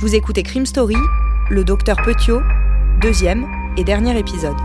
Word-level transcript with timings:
Vous 0.00 0.14
écoutez 0.14 0.42
Crime 0.42 0.64
Story, 0.64 0.96
le 1.50 1.62
docteur 1.62 1.98
Petiot, 1.98 2.40
deuxième 3.02 3.46
et 3.76 3.84
dernier 3.84 4.18
épisode. 4.18 4.56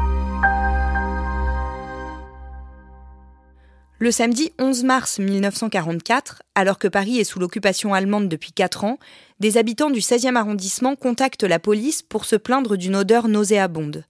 Le 3.99 4.11
samedi 4.11 4.53
11 4.59 4.85
mars 4.85 5.19
1944, 5.19 6.41
alors 6.55 6.79
que 6.79 6.87
Paris 6.87 7.19
est 7.19 7.25
sous 7.25 7.39
l'occupation 7.39 7.93
allemande 7.93 8.29
depuis 8.29 8.53
4 8.53 8.85
ans, 8.85 8.97
des 9.41 9.57
habitants 9.57 9.89
du 9.89 9.99
16e 9.99 10.37
arrondissement 10.37 10.95
contactent 10.95 11.43
la 11.43 11.59
police 11.59 12.01
pour 12.01 12.23
se 12.23 12.37
plaindre 12.37 12.77
d'une 12.77 12.95
odeur 12.95 13.27
nauséabonde. 13.27 14.05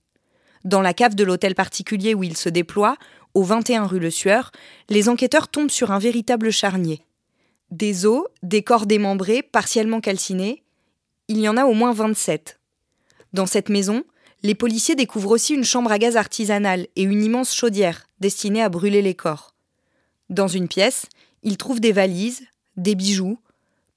Dans 0.63 0.84
la 0.84 0.93
cave 0.93 1.15
de 1.15 1.23
l'hôtel 1.23 1.55
particulier 1.55 2.13
où 2.13 2.21
ils 2.21 2.37
se 2.37 2.49
déploient, 2.49 2.98
au 3.34 3.41
21 3.41 3.87
rue 3.87 3.99
Le 3.99 4.12
Sueur, 4.12 4.51
les 4.89 5.09
enquêteurs 5.09 5.48
tombent 5.48 5.71
sur 5.71 5.89
un 5.89 5.98
véritable 5.98 6.51
charnier. 6.51 7.03
Des 7.71 8.05
os, 8.05 8.26
des 8.43 8.62
corps 8.62 8.85
démembrés, 8.85 9.41
partiellement 9.41 10.01
calcinés, 10.01 10.62
il 11.27 11.39
y 11.39 11.49
en 11.49 11.57
a 11.57 11.65
au 11.65 11.73
moins 11.73 11.91
27. 11.91 12.59
Dans 13.34 13.45
cette 13.45 13.70
maison, 13.70 14.04
les 14.43 14.55
policiers 14.55 14.95
découvrent 14.95 15.32
aussi 15.32 15.55
une 15.55 15.63
chambre 15.63 15.91
à 15.91 15.98
gaz 15.98 16.17
artisanale 16.17 16.87
et 16.95 17.04
une 17.04 17.23
immense 17.23 17.54
chaudière 17.54 18.07
destinée 18.20 18.62
à 18.62 18.70
brûler 18.70 19.01
les 19.01 19.15
corps. 19.15 19.55
Dans 20.29 20.48
une 20.48 20.67
pièce, 20.67 21.07
ils 21.41 21.57
trouvent 21.57 21.79
des 21.79 21.91
valises, 21.91 22.43
des 22.77 22.95
bijoux, 22.95 23.40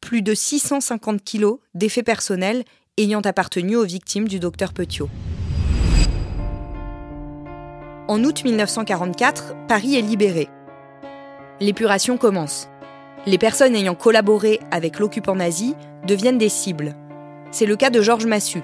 plus 0.01 0.23
de 0.23 0.35
650 0.35 1.23
kilos 1.23 1.59
d'effets 1.75 2.03
personnels 2.03 2.65
ayant 2.97 3.21
appartenu 3.21 3.77
aux 3.77 3.85
victimes 3.85 4.29
du 4.29 4.41
docteur 4.41 4.73
Petiot. 4.73 5.11
En 8.09 8.25
août 8.25 8.43
1944, 8.43 9.55
Paris 9.67 9.97
est 9.97 10.03
libéré. 10.03 10.49
L'épuration 11.61 12.17
commence. 12.17 12.69
Les 13.27 13.37
personnes 13.37 13.77
ayant 13.77 13.95
collaboré 13.95 14.61
avec 14.71 14.99
l'occupant 14.99 15.37
nazi 15.37 15.75
deviennent 16.07 16.39
des 16.39 16.49
cibles. 16.49 16.95
C'est 17.51 17.67
le 17.67 17.77
cas 17.77 17.91
de 17.91 18.03
Georges 18.03 18.27
Massu. 18.27 18.63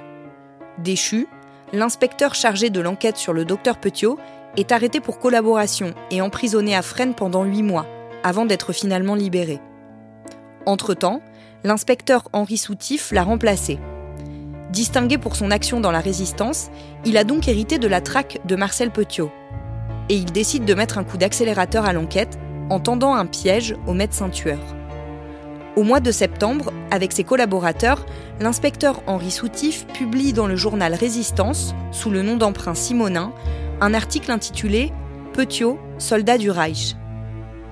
Déchu, 0.78 1.26
l'inspecteur 1.72 2.34
chargé 2.34 2.68
de 2.68 2.80
l'enquête 2.80 3.16
sur 3.16 3.32
le 3.32 3.44
docteur 3.44 3.78
Petiot 3.78 4.18
est 4.56 4.72
arrêté 4.72 5.00
pour 5.00 5.18
collaboration 5.18 5.94
et 6.10 6.20
emprisonné 6.20 6.76
à 6.76 6.82
Fresnes 6.82 7.14
pendant 7.14 7.44
huit 7.44 7.62
mois, 7.62 7.86
avant 8.22 8.44
d'être 8.44 8.72
finalement 8.72 9.14
libéré. 9.14 9.58
Entre-temps, 10.66 11.22
l'inspecteur 11.64 12.28
Henri 12.32 12.58
Soutif 12.58 13.10
l'a 13.10 13.22
remplacé. 13.22 13.78
Distingué 14.70 15.16
pour 15.18 15.34
son 15.36 15.50
action 15.50 15.80
dans 15.80 15.90
la 15.90 16.00
résistance, 16.00 16.68
il 17.06 17.16
a 17.16 17.24
donc 17.24 17.48
hérité 17.48 17.78
de 17.78 17.88
la 17.88 18.02
traque 18.02 18.40
de 18.44 18.56
Marcel 18.56 18.90
Petiot. 18.90 19.30
Et 20.10 20.16
il 20.16 20.26
décide 20.26 20.66
de 20.66 20.74
mettre 20.74 20.98
un 20.98 21.04
coup 21.04 21.16
d'accélérateur 21.16 21.86
à 21.86 21.94
l'enquête 21.94 22.38
en 22.68 22.80
tendant 22.80 23.14
un 23.14 23.26
piège 23.26 23.76
au 23.86 23.94
médecin 23.94 24.28
tueur. 24.28 24.58
Au 25.76 25.82
mois 25.82 25.98
de 25.98 26.12
septembre, 26.12 26.72
avec 26.92 27.10
ses 27.10 27.24
collaborateurs, 27.24 28.06
l'inspecteur 28.38 29.02
Henri 29.08 29.32
Soutif 29.32 29.88
publie 29.88 30.32
dans 30.32 30.46
le 30.46 30.54
journal 30.54 30.94
Résistance, 30.94 31.74
sous 31.90 32.10
le 32.10 32.22
nom 32.22 32.36
d'emprunt 32.36 32.76
Simonin, 32.76 33.32
un 33.80 33.92
article 33.92 34.30
intitulé 34.30 34.92
Petiot, 35.32 35.80
soldat 35.98 36.38
du 36.38 36.48
Reich. 36.48 36.94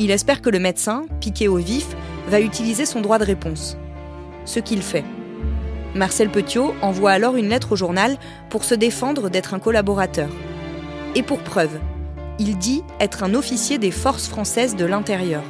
Il 0.01 0.11
espère 0.11 0.43
que 0.43 0.51
le 0.51 0.59
médecin, 0.59 1.05
piqué 1.21 1.47
au 1.47 1.59
vif, 1.59 1.87
va 2.27 2.41
utiliser 2.41 2.87
son 2.87 3.03
droit 3.03 3.19
de 3.19 3.25
réponse. 3.25 3.77
Ce 4.47 4.59
qu'il 4.59 4.83
fait. 4.83 5.05
Marcel 5.95 6.29
Petiot 6.29 6.75
envoie 6.83 7.13
alors 7.13 7.37
une 7.37 7.51
lettre 7.51 7.73
au 7.73 7.77
journal 7.77 8.17
pour 8.51 8.65
se 8.65 8.75
défendre 8.75 9.31
d'être 9.31 9.55
un 9.55 9.61
collaborateur. 9.61 10.29
Et 11.15 11.23
pour 11.23 11.39
preuve, 11.39 11.79
il 12.41 12.59
dit 12.59 12.83
être 12.99 13.23
un 13.23 13.35
officier 13.35 13.79
des 13.79 13.93
forces 13.93 14.27
françaises 14.27 14.75
de 14.75 14.87
l'intérieur. 14.87 15.45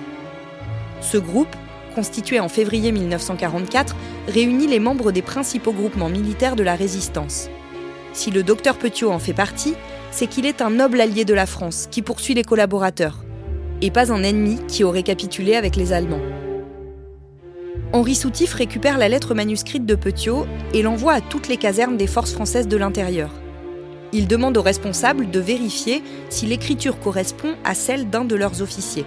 Ce 1.01 1.17
groupe, 1.17 1.57
constitué 1.93 2.41
en 2.41 2.49
février 2.49 2.93
1944, 2.93 3.95
réunit 4.29 4.67
les 4.67 4.81
membres 4.81 5.13
des 5.13 5.23
principaux 5.23 5.73
groupements 5.73 6.09
militaires 6.09 6.57
de 6.57 6.63
la 6.63 6.75
résistance. 6.75 7.49
Si 8.13 8.31
le 8.31 8.43
docteur 8.43 8.77
Petiot 8.79 9.11
en 9.11 9.19
fait 9.19 9.33
partie, 9.33 9.75
c'est 10.11 10.27
qu'il 10.27 10.47
est 10.47 10.61
un 10.61 10.71
noble 10.71 11.01
allié 11.01 11.25
de 11.25 11.35
la 11.35 11.47
France 11.47 11.89
qui 11.91 12.03
poursuit 12.03 12.35
les 12.35 12.45
collaborateurs, 12.45 13.25
et 13.81 13.91
pas 13.91 14.13
un 14.13 14.23
ennemi 14.23 14.59
qui 14.69 14.85
aurait 14.85 15.03
capitulé 15.03 15.55
avec 15.55 15.77
les 15.77 15.93
Allemands. 15.93 16.21
Henri 17.93 18.15
Soutif 18.15 18.55
récupère 18.55 18.97
la 18.97 19.09
lettre 19.09 19.35
manuscrite 19.35 19.85
de 19.85 19.95
Petiot 19.95 20.47
et 20.73 20.83
l'envoie 20.83 21.13
à 21.13 21.21
toutes 21.21 21.49
les 21.49 21.59
casernes 21.59 21.97
des 21.97 22.07
forces 22.07 22.33
françaises 22.33 22.69
de 22.69 22.77
l'intérieur. 22.77 23.31
Il 24.15 24.27
demande 24.27 24.57
aux 24.57 24.63
responsables 24.63 25.31
de 25.31 25.41
vérifier 25.41 26.03
si 26.29 26.47
l'écriture 26.47 27.01
correspond 27.01 27.55
à 27.65 27.75
celle 27.75 28.11
d'un 28.11 28.25
de 28.25 28.37
leurs 28.37 28.63
officiers. 28.63 29.07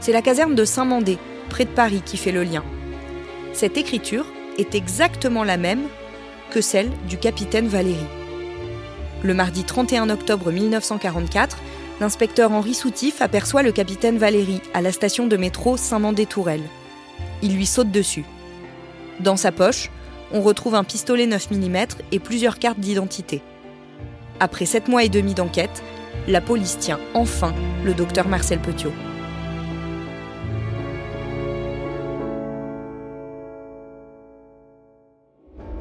C'est 0.00 0.12
la 0.12 0.22
caserne 0.22 0.54
de 0.54 0.64
Saint-Mandé, 0.64 1.18
près 1.54 1.66
de 1.66 1.70
Paris, 1.70 2.02
qui 2.04 2.16
fait 2.16 2.32
le 2.32 2.42
lien. 2.42 2.64
Cette 3.52 3.76
écriture 3.76 4.26
est 4.58 4.74
exactement 4.74 5.44
la 5.44 5.56
même 5.56 5.86
que 6.50 6.60
celle 6.60 6.90
du 7.08 7.16
capitaine 7.16 7.68
Valéry. 7.68 8.06
Le 9.22 9.34
mardi 9.34 9.62
31 9.62 10.10
octobre 10.10 10.50
1944, 10.50 11.58
l'inspecteur 12.00 12.50
Henri 12.50 12.74
Soutif 12.74 13.22
aperçoit 13.22 13.62
le 13.62 13.70
capitaine 13.70 14.18
Valéry 14.18 14.62
à 14.74 14.82
la 14.82 14.90
station 14.90 15.28
de 15.28 15.36
métro 15.36 15.76
Saint-Mandé-Tourelle. 15.76 16.64
Il 17.40 17.54
lui 17.54 17.66
saute 17.66 17.92
dessus. 17.92 18.24
Dans 19.20 19.36
sa 19.36 19.52
poche, 19.52 19.90
on 20.32 20.40
retrouve 20.40 20.74
un 20.74 20.82
pistolet 20.82 21.26
9 21.26 21.52
mm 21.52 21.86
et 22.10 22.18
plusieurs 22.18 22.58
cartes 22.58 22.80
d'identité. 22.80 23.42
Après 24.40 24.66
sept 24.66 24.88
mois 24.88 25.04
et 25.04 25.08
demi 25.08 25.34
d'enquête, 25.34 25.84
la 26.26 26.40
police 26.40 26.78
tient 26.80 26.98
enfin 27.14 27.54
le 27.84 27.94
docteur 27.94 28.26
Marcel 28.26 28.58
Petiot. 28.58 28.92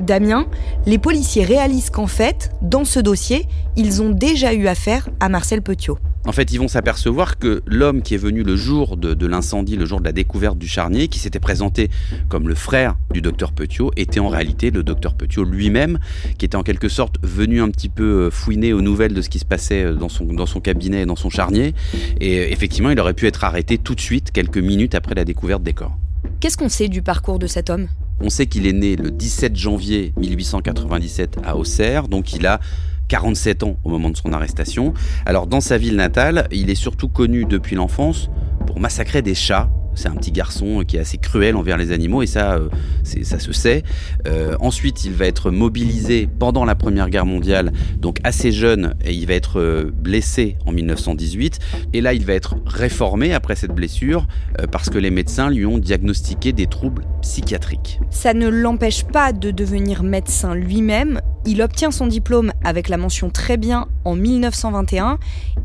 Damien, 0.04 0.46
les 0.86 0.98
policiers 0.98 1.46
réalisent 1.46 1.90
qu'en 1.90 2.08
fait, 2.08 2.52
dans 2.62 2.86
ce 2.86 3.00
dossier, 3.00 3.48
ils 3.76 4.02
ont 4.02 4.10
déjà 4.10 4.54
eu 4.54 4.68
affaire 4.68 5.10
à 5.20 5.30
Marcel 5.30 5.62
Petiot. 5.62 5.98
En 6.26 6.32
fait, 6.32 6.54
ils 6.54 6.58
vont 6.58 6.70
s'apercevoir 6.70 7.38
que 7.38 7.62
l'homme 7.66 8.02
qui 8.02 8.14
est 8.14 8.18
venu 8.18 8.44
le 8.44 8.56
jour 8.56 8.96
de, 8.96 9.14
de 9.14 9.28
l'incendie, 9.28 9.76
le 9.76 9.86
jour 9.86 10.00
de 10.00 10.06
la 10.06 10.14
découverte 10.14 10.58
du 10.58 10.68
charnier, 10.68 11.10
qui 11.10 11.20
s'était 11.20 11.40
présenté 11.40 11.90
comme 12.30 12.48
le 12.48 12.56
frère 12.56 12.96
du 13.12 13.22
docteur 13.22 13.52
Petiot, 13.52 13.92
était 13.98 14.22
en 14.22 14.30
réalité 14.30 14.72
le 14.72 14.84
docteur 14.84 15.16
Petiot 15.16 15.44
lui-même, 15.44 16.00
qui 16.38 16.46
était 16.46 16.56
en 16.56 16.64
quelque 16.64 16.88
sorte 16.88 17.18
venu 17.24 17.62
un 17.62 17.70
petit 17.70 17.90
peu 17.90 18.30
fouiner 18.30 18.72
aux 18.72 18.82
nouvelles 18.82 19.14
de 19.14 19.22
ce 19.22 19.30
qui 19.30 19.40
se 19.40 19.46
passait 19.46 19.94
dans 19.94 20.08
son, 20.08 20.26
dans 20.26 20.46
son 20.46 20.62
cabinet 20.62 21.02
et 21.02 21.06
dans 21.06 21.18
son 21.18 21.30
charnier. 21.30 21.74
Et 22.22 22.54
effectivement, 22.54 22.90
il 22.90 23.00
aurait 23.02 23.14
pu 23.14 23.28
être 23.28 23.44
arrêté 23.44 23.78
tout 23.78 23.96
de 23.96 24.02
suite, 24.02 24.32
quelques 24.32 24.58
minutes 24.58 24.96
après 24.96 25.16
la 25.16 25.26
découverte 25.26 25.62
des 25.62 25.74
corps. 25.74 25.98
Qu'est-ce 26.40 26.56
qu'on 26.56 26.70
sait 26.70 26.88
du 26.88 27.02
parcours 27.02 27.38
de 27.38 27.48
cet 27.48 27.70
homme? 27.70 27.88
On 28.22 28.30
sait 28.30 28.46
qu'il 28.46 28.66
est 28.68 28.74
né 28.74 28.96
le 28.96 29.12
17 29.12 29.56
janvier 29.56 30.14
1897 30.18 31.38
à 31.44 31.58
Auxerre, 31.58 32.08
donc 32.08 32.34
il 32.34 32.46
a 32.46 32.60
47 33.10 33.64
ans 33.64 33.78
au 33.84 33.90
moment 33.90 34.10
de 34.10 34.18
son 34.18 34.32
arrestation. 34.34 34.94
Alors 35.26 35.48
dans 35.48 35.62
sa 35.62 35.78
ville 35.78 35.96
natale, 35.96 36.48
il 36.52 36.70
est 36.70 36.76
surtout 36.76 37.10
connu 37.10 37.46
depuis 37.46 37.76
l'enfance 37.76 38.30
pour 38.66 38.80
massacrer 38.80 39.22
des 39.22 39.36
chats. 39.36 39.70
C'est 39.96 40.08
un 40.08 40.16
petit 40.16 40.32
garçon 40.32 40.84
qui 40.88 40.98
est 40.98 41.00
assez 41.00 41.18
cruel 41.18 41.56
envers 41.56 41.78
les 41.78 41.92
animaux 41.92 42.22
et 42.22 42.28
ça, 42.28 42.54
euh, 42.54 42.70
ça 43.04 43.40
se 43.40 43.52
sait. 43.52 43.84
Euh, 44.28 44.56
ensuite, 44.60 45.06
il 45.06 45.14
va 45.14 45.26
être 45.26 45.52
mobilisé 45.52 46.28
pendant 46.40 46.66
la 46.66 46.76
Première 46.76 47.10
Guerre 47.10 47.26
mondiale, 47.26 47.72
donc 47.98 48.20
assez 48.24 48.52
jeune, 48.52 48.96
et 49.04 49.14
il 49.14 49.28
va 49.28 49.34
être 49.34 49.60
euh, 49.60 49.92
blessé 49.94 50.58
en 50.66 50.72
1918. 50.72 51.60
Et 51.94 52.02
là, 52.02 52.14
il 52.14 52.26
va 52.26 52.34
être 52.34 52.56
réformé 52.66 53.34
après 53.34 53.56
cette 53.56 53.74
blessure 53.74 54.28
euh, 54.60 54.68
parce 54.68 54.90
que 54.90 54.98
les 54.98 55.12
médecins 55.12 55.50
lui 55.50 55.66
ont 55.66 55.78
diagnostiqué 55.78 56.54
des 56.54 56.68
troubles 56.68 57.06
psychiatriques. 57.22 58.00
Ça 58.10 58.34
ne 58.34 58.48
l'empêche 58.48 59.04
pas 59.04 59.34
de 59.34 59.52
devenir 59.52 60.04
médecin 60.04 60.56
lui-même 60.56 61.22
Il 61.46 61.62
obtient 61.62 61.92
son 61.92 62.08
diplôme 62.08 62.52
avec 62.64 62.90
la 62.90 62.98
mention 62.98 63.30
très 63.30 63.58
bien 63.58 63.88
en 64.06 64.16
1921 64.16 65.20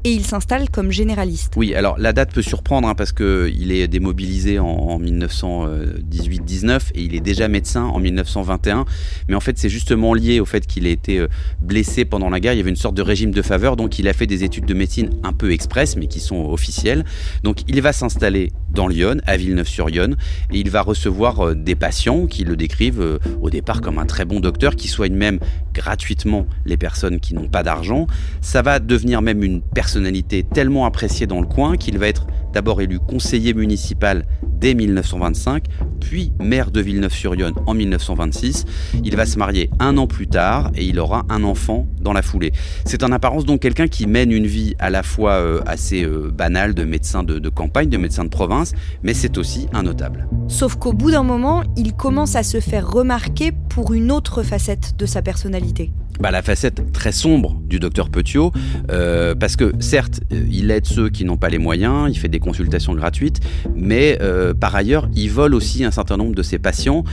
et 0.04 0.10
il 0.10 0.24
s'installe 0.24 0.68
comme 0.70 0.90
généraliste. 0.90 1.54
Oui, 1.56 1.74
alors 1.74 1.98
la 1.98 2.12
date 2.12 2.32
peut 2.32 2.42
surprendre 2.42 2.88
hein, 2.88 2.94
parce 2.94 3.12
qu'il 3.12 3.72
est 3.72 3.88
démobilisé 3.88 4.17
en, 4.58 5.00
1918-19 5.00 6.90
et 6.94 7.02
il 7.02 7.14
est 7.14 7.20
déjà 7.20 7.48
médecin 7.48 7.84
en 7.84 7.98
1921. 7.98 8.84
Mais 9.28 9.34
en 9.34 9.40
fait, 9.40 9.58
c'est 9.58 9.68
justement 9.68 10.14
lié 10.14 10.40
au 10.40 10.44
fait 10.44 10.66
qu'il 10.66 10.86
a 10.86 10.90
été 10.90 11.18
euh, 11.18 11.28
blessé 11.60 12.04
pendant 12.04 12.30
la 12.30 12.40
guerre. 12.40 12.54
Il 12.54 12.58
y 12.58 12.60
avait 12.60 12.70
une 12.70 12.76
sorte 12.76 12.96
de 12.96 13.02
régime 13.02 13.30
de 13.30 13.42
faveur, 13.42 13.76
donc 13.76 13.98
il 13.98 14.08
a 14.08 14.12
fait 14.12 14.26
des 14.26 14.44
études 14.44 14.66
de 14.66 14.74
médecine 14.74 15.10
un 15.22 15.32
peu 15.32 15.52
express, 15.52 15.96
mais 15.96 16.06
qui 16.06 16.20
sont 16.20 16.46
officielles. 16.50 17.04
Donc 17.42 17.62
il 17.68 17.80
va 17.80 17.92
s'installer 17.92 18.52
dans 18.70 18.88
Lyon, 18.88 19.18
à 19.26 19.36
Villeneuve-sur-Yonne, 19.36 20.16
et 20.52 20.58
il 20.58 20.70
va 20.70 20.82
recevoir 20.82 21.40
euh, 21.40 21.54
des 21.54 21.74
patients 21.74 22.26
qui 22.26 22.44
le 22.44 22.56
décrivent 22.56 23.00
euh, 23.00 23.18
au 23.40 23.50
départ 23.50 23.80
comme 23.80 23.98
un 23.98 24.06
très 24.06 24.24
bon 24.24 24.40
docteur, 24.40 24.76
qui 24.76 24.88
soigne 24.88 25.14
même 25.14 25.38
gratuitement 25.74 26.46
les 26.66 26.76
personnes 26.76 27.20
qui 27.20 27.34
n'ont 27.34 27.48
pas 27.48 27.62
d'argent. 27.62 28.06
Ça 28.40 28.62
va 28.62 28.80
devenir 28.80 29.22
même 29.22 29.42
une 29.42 29.62
personnalité 29.62 30.42
tellement 30.42 30.86
appréciée 30.86 31.26
dans 31.26 31.40
le 31.40 31.46
coin 31.46 31.76
qu'il 31.76 31.98
va 31.98 32.08
être 32.08 32.26
d'abord 32.52 32.80
élu 32.80 32.98
conseiller 32.98 33.54
municipal 33.54 34.26
dès 34.60 34.74
1925, 34.74 35.64
puis 36.00 36.32
maire 36.40 36.70
de 36.70 36.80
Villeneuve-sur-Yonne 36.80 37.54
en 37.66 37.74
1926. 37.74 38.64
Il 39.04 39.16
va 39.16 39.26
se 39.26 39.38
marier 39.38 39.70
un 39.78 39.96
an 39.98 40.06
plus 40.06 40.26
tard 40.26 40.70
et 40.74 40.84
il 40.84 40.98
aura 40.98 41.24
un 41.28 41.44
enfant 41.44 41.86
dans 42.00 42.12
la 42.12 42.22
foulée. 42.22 42.52
C'est 42.84 43.02
en 43.02 43.12
apparence 43.12 43.44
donc 43.44 43.60
quelqu'un 43.60 43.88
qui 43.88 44.06
mène 44.06 44.32
une 44.32 44.46
vie 44.46 44.74
à 44.78 44.90
la 44.90 45.02
fois 45.02 45.32
euh, 45.32 45.60
assez 45.66 46.04
euh, 46.04 46.30
banale 46.32 46.74
de 46.74 46.84
médecin 46.84 47.22
de, 47.22 47.38
de 47.38 47.48
campagne, 47.48 47.88
de 47.88 47.96
médecin 47.96 48.24
de 48.24 48.30
province, 48.30 48.72
mais 49.02 49.14
c'est 49.14 49.38
aussi 49.38 49.68
un 49.72 49.84
notable. 49.84 50.26
Sauf 50.48 50.76
qu'au 50.76 50.92
bout 50.92 51.10
d'un 51.10 51.22
moment, 51.22 51.62
il 51.76 51.92
commence 51.94 52.36
à 52.36 52.42
se 52.42 52.60
faire 52.60 52.90
remarquer 52.90 53.52
pour 53.68 53.92
une 53.92 54.10
autre 54.10 54.42
facette 54.42 54.96
de 54.98 55.06
sa 55.06 55.22
personnalité 55.22 55.92
bah, 56.20 56.30
la 56.30 56.42
facette 56.42 56.92
très 56.92 57.12
sombre 57.12 57.60
du 57.64 57.78
docteur 57.78 58.08
Petiot, 58.10 58.52
euh, 58.90 59.34
parce 59.34 59.56
que 59.56 59.72
certes, 59.80 60.20
euh, 60.32 60.44
il 60.50 60.70
aide 60.70 60.86
ceux 60.86 61.10
qui 61.10 61.24
n'ont 61.24 61.36
pas 61.36 61.48
les 61.48 61.58
moyens, 61.58 62.08
il 62.08 62.18
fait 62.18 62.28
des 62.28 62.40
consultations 62.40 62.94
gratuites, 62.94 63.40
mais 63.74 64.18
euh, 64.20 64.54
par 64.54 64.74
ailleurs, 64.74 65.08
il 65.14 65.30
vole 65.30 65.54
aussi 65.54 65.84
un 65.84 65.90
certain 65.90 66.16
nombre 66.16 66.34
de 66.34 66.42
ses 66.42 66.58
patients, 66.58 67.04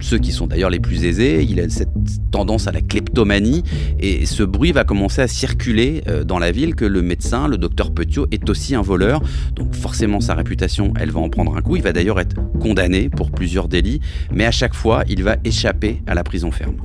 ceux 0.00 0.18
qui 0.18 0.32
sont 0.32 0.46
d'ailleurs 0.46 0.70
les 0.70 0.80
plus 0.80 1.04
aisés. 1.04 1.46
Il 1.48 1.60
a 1.60 1.68
cette 1.68 1.88
tendance 2.30 2.66
à 2.66 2.72
la 2.72 2.80
kleptomanie, 2.80 3.62
et 4.00 4.26
ce 4.26 4.42
bruit 4.42 4.72
va 4.72 4.84
commencer 4.84 5.22
à 5.22 5.28
circuler 5.28 6.02
dans 6.26 6.38
la 6.38 6.50
ville 6.50 6.74
que 6.74 6.84
le 6.84 7.02
médecin, 7.02 7.48
le 7.48 7.58
docteur 7.58 7.92
Petiot, 7.92 8.26
est 8.30 8.48
aussi 8.50 8.74
un 8.74 8.82
voleur. 8.82 9.22
Donc 9.54 9.74
forcément, 9.74 10.20
sa 10.20 10.34
réputation, 10.34 10.92
elle 10.98 11.10
va 11.10 11.20
en 11.20 11.30
prendre 11.30 11.56
un 11.56 11.62
coup. 11.62 11.76
Il 11.76 11.82
va 11.82 11.92
d'ailleurs 11.92 12.20
être 12.20 12.36
condamné 12.60 13.08
pour 13.08 13.30
plusieurs 13.30 13.68
délits, 13.68 14.00
mais 14.32 14.44
à 14.44 14.50
chaque 14.50 14.74
fois, 14.74 15.04
il 15.08 15.22
va 15.22 15.36
échapper 15.44 16.02
à 16.06 16.14
la 16.14 16.24
prison 16.24 16.50
ferme. 16.50 16.76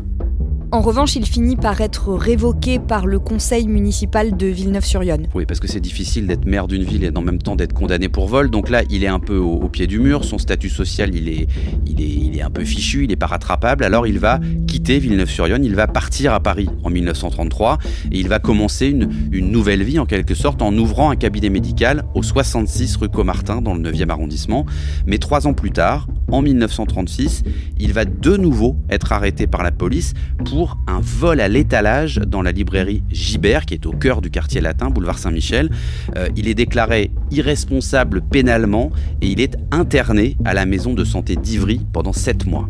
En 0.70 0.82
revanche, 0.82 1.16
il 1.16 1.26
finit 1.26 1.56
par 1.56 1.80
être 1.80 2.14
révoqué 2.14 2.78
par 2.78 3.06
le 3.06 3.20
conseil 3.20 3.70
municipal 3.70 4.36
de 4.36 4.48
Villeneuve-sur-Yonne. 4.48 5.28
Oui, 5.34 5.46
parce 5.46 5.62
que 5.62 5.68
c'est 5.68 5.80
difficile 5.80 6.28
d'être 6.28 6.46
maire 6.46 6.68
d'une 6.68 6.84
ville 6.84 7.06
et 7.06 7.12
en 7.16 7.22
même 7.22 7.38
temps 7.38 7.56
d'être 7.56 7.72
condamné 7.72 8.10
pour 8.10 8.28
vol. 8.28 8.50
Donc 8.50 8.70
là, 8.70 8.84
il 8.90 9.06
est 9.06 9.08
un 9.08 9.20
peu 9.20 9.38
au, 9.38 9.70
pied 9.70 9.88
du 9.88 9.98
mur. 9.98 10.26
Son 10.26 10.38
statut 10.38 10.68
social, 10.68 11.16
il 11.16 11.30
est, 11.30 11.48
il, 11.86 12.02
est, 12.02 12.10
il 12.10 12.38
est 12.38 12.42
un 12.42 12.50
peu 12.50 12.66
fichu, 12.66 13.06
il 13.06 13.08
n'est 13.08 13.16
pas 13.16 13.28
rattrapable. 13.28 13.86
Alors 13.86 14.08
il 14.08 14.20
va 14.20 14.42
quitter 14.68 15.00
Villeneuve-sur-Yonne, 15.00 15.64
il 15.64 15.74
va 15.74 15.88
partir 15.88 16.34
à 16.34 16.42
Paris 16.42 16.68
en 16.84 16.90
1933 16.90 17.78
et 18.12 18.20
il 18.20 18.28
va 18.28 18.40
commencer 18.40 18.88
une, 18.88 19.08
nouvelle 19.52 19.84
vie 19.84 20.00
en 20.00 20.06
quelque 20.06 20.36
sorte 20.36 20.62
en 20.62 20.78
ouvrant 20.78 21.12
un 21.12 21.16
cabinet 21.16 21.50
médical 21.50 22.04
au 22.14 22.24
66 22.24 22.98
rue 22.98 23.08
Comartin 23.08 23.62
dans 23.62 23.74
le 23.74 23.90
9e 23.90 24.10
arrondissement. 24.10 24.66
Mais 25.06 25.18
trois 25.18 25.48
ans 25.48 25.54
plus 25.54 25.72
tard, 25.72 26.08
en 26.30 26.42
1936, 26.42 27.44
il 27.80 27.94
va 27.94 28.04
de 28.04 28.36
nouveau 28.36 28.76
être 28.90 29.14
arrêté 29.14 29.48
par 29.48 29.64
la 29.64 29.72
police 29.72 30.14
pour 30.44 30.57
un 30.88 31.00
vol 31.00 31.40
à 31.40 31.48
l'étalage 31.48 32.18
dans 32.18 32.42
la 32.42 32.52
librairie 32.52 33.04
Gibert, 33.10 33.66
qui 33.66 33.76
est 33.76 33.86
au 33.86 33.92
cœur 33.92 34.22
du 34.22 34.30
quartier 34.30 34.62
latin, 34.62 34.90
boulevard 34.90 35.20
Saint-Michel. 35.20 35.70
Euh, 36.16 36.30
il 36.36 36.48
est 36.48 36.56
déclaré 36.56 37.12
irresponsable 37.32 38.22
pénalement 38.22 38.92
et 39.22 39.28
il 39.28 39.40
est 39.40 39.56
interné 39.72 40.38
à 40.46 40.54
la 40.54 40.66
maison 40.66 40.94
de 40.94 41.04
santé 41.04 41.36
d'Ivry 41.36 41.82
pendant 41.94 42.14
sept 42.14 42.46
mois. 42.46 42.68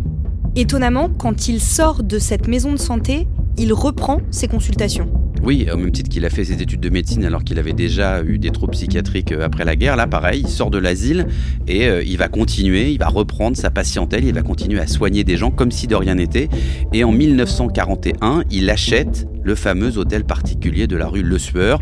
Étonnamment, 0.56 1.10
quand 1.10 1.48
il 1.48 1.62
sort 1.62 2.04
de 2.04 2.19
cette 2.19 2.48
maison 2.48 2.74
de 2.74 2.80
santé, 2.80 3.28
il 3.57 3.74
reprend 3.74 4.19
ses 4.31 4.48
consultations. 4.48 5.10
Oui, 5.44 5.68
au 5.72 5.78
même 5.78 5.92
titre 5.92 6.10
qu'il 6.10 6.25
a 6.25 6.30
fait 6.30 6.44
ses 6.44 6.62
études 6.62 6.80
de 6.80 6.89
médecine 6.89 7.24
alors 7.24 7.44
qu'il 7.44 7.60
avait 7.60 7.74
déjà 7.74 8.24
eu 8.24 8.38
des 8.38 8.50
troubles 8.50 8.74
psychiatriques 8.74 9.31
euh, 9.31 9.45
après 9.45 9.66
la 9.66 9.75
guerre, 9.75 9.95
là 9.95 10.07
pareil, 10.07 10.42
il 10.44 10.50
sort 10.50 10.69
de 10.69 10.78
l'asile 10.78 11.28
et 11.68 11.88
euh, 11.88 12.04
il 12.04 12.18
va 12.18 12.28
continuer, 12.28 12.92
il 12.92 13.00
va 13.00 13.07
reprendre 13.07 13.56
sa 13.56 13.69
patientèle, 13.69 14.25
il 14.25 14.34
va 14.34 14.42
continuer 14.42 14.80
à 14.80 14.88
soigner 14.88 15.24
des 15.24 15.38
gens 15.38 15.51
comme 15.51 15.72
si 15.72 15.88
de 15.88 15.95
rien 15.95 16.16
n'était. 16.16 16.50
Et 16.94 17.04
en 17.04 17.12
1941, 17.12 18.44
il 18.51 18.69
achète 18.69 19.28
le 19.44 19.56
fameux 19.56 19.98
hôtel 19.98 20.25
particulier 20.25 20.88
de 20.88 20.98
la 20.98 21.07
rue 21.07 21.24
Le 21.24 21.38
Sueur 21.38 21.80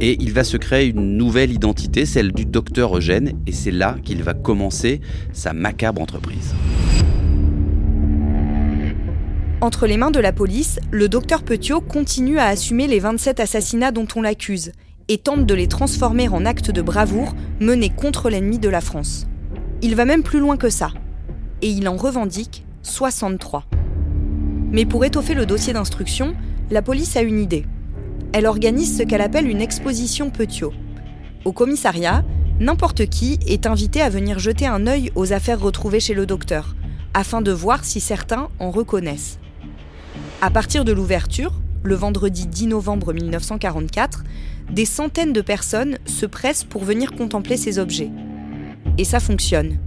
et 0.00 0.16
il 0.20 0.32
va 0.32 0.42
se 0.42 0.56
créer 0.56 0.88
une 0.88 1.16
nouvelle 1.16 1.52
identité, 1.52 2.04
celle 2.06 2.32
du 2.32 2.44
docteur 2.44 2.96
Eugène, 2.96 3.32
et 3.46 3.52
c'est 3.52 3.70
là 3.70 3.96
qu'il 4.02 4.22
va 4.22 4.34
commencer 4.34 5.00
sa 5.32 5.52
macabre 5.52 6.02
entreprise. 6.02 6.54
Entre 9.62 9.86
les 9.86 9.96
mains 9.96 10.10
de 10.10 10.20
la 10.20 10.32
police, 10.32 10.78
le 10.90 11.08
docteur 11.08 11.42
Petiot 11.42 11.80
continue 11.80 12.38
à 12.38 12.44
assumer 12.44 12.86
les 12.86 12.98
27 12.98 13.40
assassinats 13.40 13.90
dont 13.90 14.06
on 14.14 14.20
l'accuse 14.20 14.72
et 15.08 15.16
tente 15.16 15.46
de 15.46 15.54
les 15.54 15.66
transformer 15.66 16.28
en 16.28 16.44
actes 16.44 16.70
de 16.70 16.82
bravoure 16.82 17.34
menés 17.58 17.88
contre 17.88 18.28
l'ennemi 18.28 18.58
de 18.58 18.68
la 18.68 18.82
France. 18.82 19.26
Il 19.80 19.94
va 19.94 20.04
même 20.04 20.22
plus 20.22 20.40
loin 20.40 20.58
que 20.58 20.68
ça, 20.68 20.90
et 21.62 21.70
il 21.70 21.88
en 21.88 21.96
revendique 21.96 22.66
63. 22.82 23.64
Mais 24.72 24.84
pour 24.84 25.06
étoffer 25.06 25.32
le 25.32 25.46
dossier 25.46 25.72
d'instruction, 25.72 26.34
la 26.70 26.82
police 26.82 27.16
a 27.16 27.22
une 27.22 27.40
idée. 27.40 27.64
Elle 28.34 28.46
organise 28.46 28.98
ce 28.98 29.04
qu'elle 29.04 29.22
appelle 29.22 29.48
une 29.48 29.62
exposition 29.62 30.28
Petiot. 30.28 30.74
Au 31.46 31.52
commissariat, 31.52 32.24
n'importe 32.60 33.06
qui 33.06 33.38
est 33.46 33.66
invité 33.66 34.02
à 34.02 34.10
venir 34.10 34.38
jeter 34.38 34.66
un 34.66 34.86
œil 34.86 35.10
aux 35.14 35.32
affaires 35.32 35.60
retrouvées 35.60 36.00
chez 36.00 36.14
le 36.14 36.26
docteur, 36.26 36.76
afin 37.14 37.40
de 37.40 37.52
voir 37.52 37.86
si 37.86 38.00
certains 38.00 38.50
en 38.58 38.70
reconnaissent. 38.70 39.38
À 40.42 40.50
partir 40.50 40.84
de 40.84 40.92
l'ouverture, 40.92 41.54
le 41.82 41.94
vendredi 41.94 42.46
10 42.46 42.66
novembre 42.66 43.14
1944, 43.14 44.22
des 44.70 44.84
centaines 44.84 45.32
de 45.32 45.40
personnes 45.40 45.96
se 46.04 46.26
pressent 46.26 46.64
pour 46.64 46.84
venir 46.84 47.12
contempler 47.12 47.56
ces 47.56 47.78
objets. 47.78 48.10
Et 48.98 49.04
ça 49.04 49.18
fonctionne. 49.18 49.78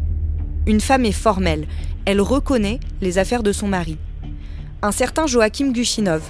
Une 0.65 0.81
femme 0.81 1.05
est 1.05 1.11
formelle, 1.11 1.67
elle 2.05 2.19
reconnaît 2.19 2.79
les 2.99 3.19
affaires 3.19 3.43
de 3.43 3.51
son 3.51 3.67
mari. 3.67 3.99
Un 4.81 4.91
certain 4.91 5.27
Joachim 5.27 5.71
Gushinov. 5.71 6.23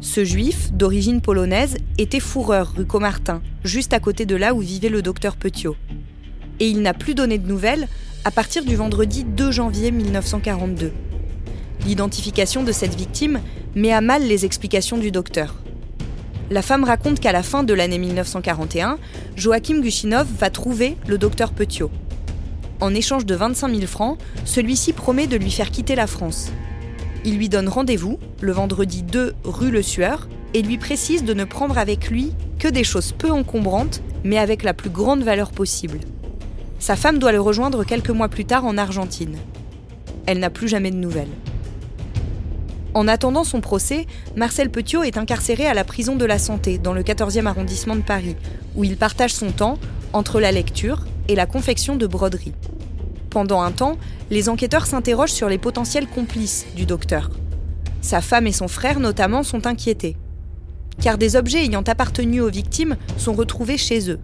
Ce 0.00 0.24
juif, 0.24 0.72
d'origine 0.72 1.20
polonaise, 1.20 1.76
était 1.98 2.20
fourreur 2.20 2.72
rue 2.74 2.86
Comartin, 2.86 3.42
juste 3.62 3.92
à 3.92 4.00
côté 4.00 4.24
de 4.24 4.36
là 4.36 4.54
où 4.54 4.60
vivait 4.60 4.88
le 4.88 5.02
docteur 5.02 5.36
Petiot. 5.36 5.76
Et 6.60 6.68
il 6.68 6.80
n'a 6.80 6.94
plus 6.94 7.14
donné 7.14 7.36
de 7.36 7.46
nouvelles 7.46 7.88
à 8.24 8.30
partir 8.30 8.64
du 8.64 8.74
vendredi 8.74 9.22
2 9.22 9.50
janvier 9.50 9.90
1942. 9.90 10.92
L'identification 11.86 12.62
de 12.62 12.72
cette 12.72 12.94
victime 12.94 13.40
met 13.74 13.92
à 13.92 14.00
mal 14.00 14.22
les 14.22 14.44
explications 14.44 14.96
du 14.96 15.10
docteur. 15.10 15.54
La 16.50 16.62
femme 16.62 16.84
raconte 16.84 17.20
qu'à 17.20 17.32
la 17.32 17.42
fin 17.42 17.62
de 17.62 17.74
l'année 17.74 17.98
1941, 17.98 18.98
Joachim 19.36 19.80
Gushinov 19.80 20.26
va 20.38 20.50
trouver 20.50 20.96
le 21.06 21.18
docteur 21.18 21.52
Petiot. 21.52 21.90
En 22.80 22.94
échange 22.94 23.26
de 23.26 23.34
25 23.34 23.68
000 23.74 23.86
francs, 23.86 24.18
celui-ci 24.44 24.92
promet 24.92 25.26
de 25.26 25.36
lui 25.36 25.50
faire 25.50 25.70
quitter 25.70 25.94
la 25.94 26.06
France. 26.06 26.52
Il 27.24 27.36
lui 27.36 27.48
donne 27.48 27.68
rendez-vous 27.68 28.18
le 28.40 28.52
vendredi 28.52 29.02
2 29.02 29.34
rue 29.44 29.70
Le 29.70 29.82
Sueur 29.82 30.28
et 30.52 30.62
lui 30.62 30.78
précise 30.78 31.24
de 31.24 31.34
ne 31.34 31.44
prendre 31.44 31.78
avec 31.78 32.10
lui 32.10 32.32
que 32.58 32.68
des 32.68 32.84
choses 32.84 33.12
peu 33.12 33.30
encombrantes, 33.30 34.02
mais 34.22 34.38
avec 34.38 34.62
la 34.62 34.74
plus 34.74 34.90
grande 34.90 35.22
valeur 35.22 35.50
possible. 35.50 36.00
Sa 36.78 36.96
femme 36.96 37.18
doit 37.18 37.32
le 37.32 37.40
rejoindre 37.40 37.84
quelques 37.84 38.10
mois 38.10 38.28
plus 38.28 38.44
tard 38.44 38.64
en 38.64 38.78
Argentine. 38.78 39.36
Elle 40.26 40.38
n'a 40.38 40.50
plus 40.50 40.68
jamais 40.68 40.90
de 40.90 40.96
nouvelles. 40.96 41.28
En 42.94 43.08
attendant 43.08 43.42
son 43.42 43.60
procès, 43.60 44.06
Marcel 44.36 44.70
Petiot 44.70 45.02
est 45.02 45.18
incarcéré 45.18 45.66
à 45.66 45.74
la 45.74 45.82
prison 45.82 46.14
de 46.14 46.24
la 46.24 46.38
Santé, 46.38 46.78
dans 46.78 46.92
le 46.92 47.02
14e 47.02 47.46
arrondissement 47.46 47.96
de 47.96 48.02
Paris, 48.02 48.36
où 48.76 48.84
il 48.84 48.96
partage 48.96 49.34
son 49.34 49.50
temps 49.50 49.78
entre 50.12 50.40
la 50.40 50.52
lecture 50.52 51.04
et 51.26 51.34
la 51.34 51.46
confection 51.46 51.96
de 51.96 52.06
broderies. 52.06 52.54
Pendant 53.30 53.62
un 53.62 53.72
temps, 53.72 53.98
les 54.30 54.48
enquêteurs 54.48 54.86
s'interrogent 54.86 55.32
sur 55.32 55.48
les 55.48 55.58
potentiels 55.58 56.06
complices 56.06 56.66
du 56.76 56.86
docteur. 56.86 57.30
Sa 58.00 58.20
femme 58.20 58.46
et 58.46 58.52
son 58.52 58.68
frère 58.68 59.00
notamment 59.00 59.42
sont 59.42 59.66
inquiétés, 59.66 60.16
car 61.00 61.18
des 61.18 61.34
objets 61.34 61.64
ayant 61.64 61.82
appartenu 61.82 62.40
aux 62.40 62.50
victimes 62.50 62.96
sont 63.16 63.32
retrouvés 63.32 63.78
chez 63.78 64.08
eux. 64.08 64.20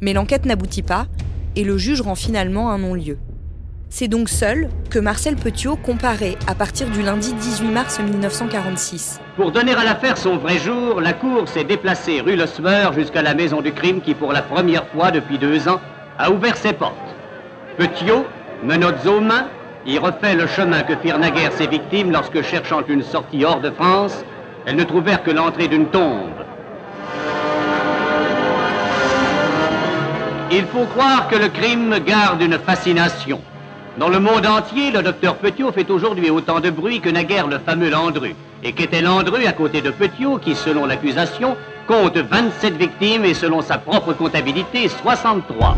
Mais 0.00 0.12
l'enquête 0.12 0.46
n'aboutit 0.46 0.82
pas, 0.82 1.08
et 1.56 1.64
le 1.64 1.76
juge 1.76 2.02
rend 2.02 2.14
finalement 2.14 2.70
un 2.70 2.78
non-lieu. 2.78 3.18
C'est 3.92 4.06
donc 4.06 4.28
seul 4.28 4.68
que 4.88 5.00
Marcel 5.00 5.34
Petiot 5.34 5.74
comparait 5.74 6.36
à 6.46 6.54
partir 6.54 6.88
du 6.90 7.02
lundi 7.02 7.34
18 7.34 7.68
mars 7.70 7.98
1946. 7.98 9.20
Pour 9.34 9.50
donner 9.50 9.74
à 9.74 9.82
l'affaire 9.82 10.16
son 10.16 10.36
vrai 10.36 10.58
jour, 10.58 11.00
la 11.00 11.12
Cour 11.12 11.48
s'est 11.48 11.64
déplacée 11.64 12.20
rue 12.20 12.36
Losmer 12.36 12.90
jusqu'à 12.94 13.20
la 13.20 13.34
maison 13.34 13.60
du 13.60 13.72
crime 13.72 14.00
qui, 14.00 14.14
pour 14.14 14.32
la 14.32 14.42
première 14.42 14.86
fois 14.86 15.10
depuis 15.10 15.38
deux 15.38 15.68
ans, 15.68 15.80
a 16.18 16.30
ouvert 16.30 16.56
ses 16.56 16.72
portes. 16.72 16.94
Petiot, 17.78 18.24
menottes 18.62 19.04
aux 19.06 19.20
mains, 19.20 19.48
Il 19.86 19.98
refait 19.98 20.36
le 20.36 20.46
chemin 20.46 20.82
que 20.82 20.94
firent 20.94 21.18
naguère 21.18 21.52
ses 21.52 21.66
victimes 21.66 22.12
lorsque, 22.12 22.42
cherchant 22.42 22.82
une 22.86 23.02
sortie 23.02 23.44
hors 23.44 23.60
de 23.60 23.70
France, 23.70 24.24
elles 24.66 24.76
ne 24.76 24.84
trouvèrent 24.84 25.24
que 25.24 25.32
l'entrée 25.32 25.66
d'une 25.66 25.86
tombe. 25.86 26.30
Il 30.52 30.64
faut 30.66 30.84
croire 30.84 31.26
que 31.28 31.36
le 31.36 31.48
crime 31.48 31.98
garde 32.06 32.40
une 32.42 32.58
fascination. 32.58 33.40
Dans 33.98 34.08
le 34.08 34.20
monde 34.20 34.46
entier, 34.46 34.92
le 34.92 35.02
docteur 35.02 35.36
Petiot 35.36 35.72
fait 35.72 35.90
aujourd'hui 35.90 36.30
autant 36.30 36.60
de 36.60 36.70
bruit 36.70 37.00
que 37.00 37.08
naguère 37.08 37.48
le 37.48 37.58
fameux 37.58 37.90
Landru. 37.90 38.34
Et 38.62 38.72
qu'était 38.72 39.02
Landru 39.02 39.44
à 39.46 39.52
côté 39.52 39.82
de 39.82 39.90
Petiot, 39.90 40.38
qui, 40.38 40.54
selon 40.54 40.86
l'accusation, 40.86 41.56
compte 41.88 42.16
27 42.16 42.76
victimes 42.76 43.24
et, 43.24 43.34
selon 43.34 43.62
sa 43.62 43.78
propre 43.78 44.12
comptabilité, 44.12 44.88
63. 44.88 45.76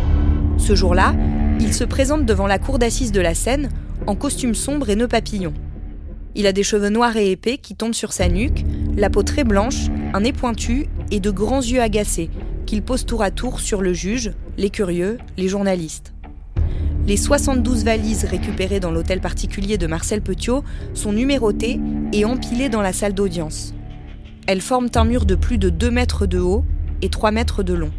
Ce 0.57 0.75
jour-là, 0.75 1.15
il 1.59 1.73
se 1.73 1.83
présente 1.83 2.25
devant 2.25 2.45
la 2.45 2.59
cour 2.59 2.77
d'assises 2.77 3.11
de 3.11 3.21
la 3.21 3.33
Seine 3.33 3.69
en 4.05 4.15
costume 4.15 4.53
sombre 4.53 4.89
et 4.89 4.95
nœud 4.95 5.07
papillon. 5.07 5.53
Il 6.35 6.45
a 6.45 6.51
des 6.51 6.63
cheveux 6.63 6.89
noirs 6.89 7.17
et 7.17 7.31
épais 7.31 7.57
qui 7.57 7.75
tombent 7.75 7.93
sur 7.93 8.13
sa 8.13 8.27
nuque, 8.27 8.63
la 8.95 9.09
peau 9.09 9.23
très 9.23 9.43
blanche, 9.43 9.87
un 10.13 10.21
nez 10.21 10.33
pointu 10.33 10.87
et 11.11 11.19
de 11.19 11.31
grands 11.31 11.61
yeux 11.61 11.81
agacés 11.81 12.29
qu'il 12.65 12.83
pose 12.83 13.05
tour 13.05 13.21
à 13.23 13.31
tour 13.31 13.59
sur 13.59 13.81
le 13.81 13.93
juge, 13.93 14.31
les 14.57 14.69
curieux, 14.69 15.17
les 15.37 15.47
journalistes. 15.47 16.12
Les 17.05 17.17
72 17.17 17.83
valises 17.83 18.23
récupérées 18.23 18.79
dans 18.79 18.91
l'hôtel 18.91 19.19
particulier 19.19 19.77
de 19.77 19.87
Marcel 19.87 20.21
Petiot 20.21 20.63
sont 20.93 21.11
numérotées 21.11 21.77
et 22.13 22.23
empilées 22.23 22.69
dans 22.69 22.81
la 22.81 22.93
salle 22.93 23.13
d'audience. 23.13 23.73
Elles 24.47 24.61
forment 24.61 24.89
un 24.95 25.03
mur 25.03 25.25
de 25.25 25.35
plus 25.35 25.57
de 25.57 25.69
2 25.69 25.91
mètres 25.91 26.25
de 26.25 26.39
haut 26.39 26.63
et 27.01 27.09
3 27.09 27.31
mètres 27.31 27.61
de 27.61 27.73
long. 27.73 27.91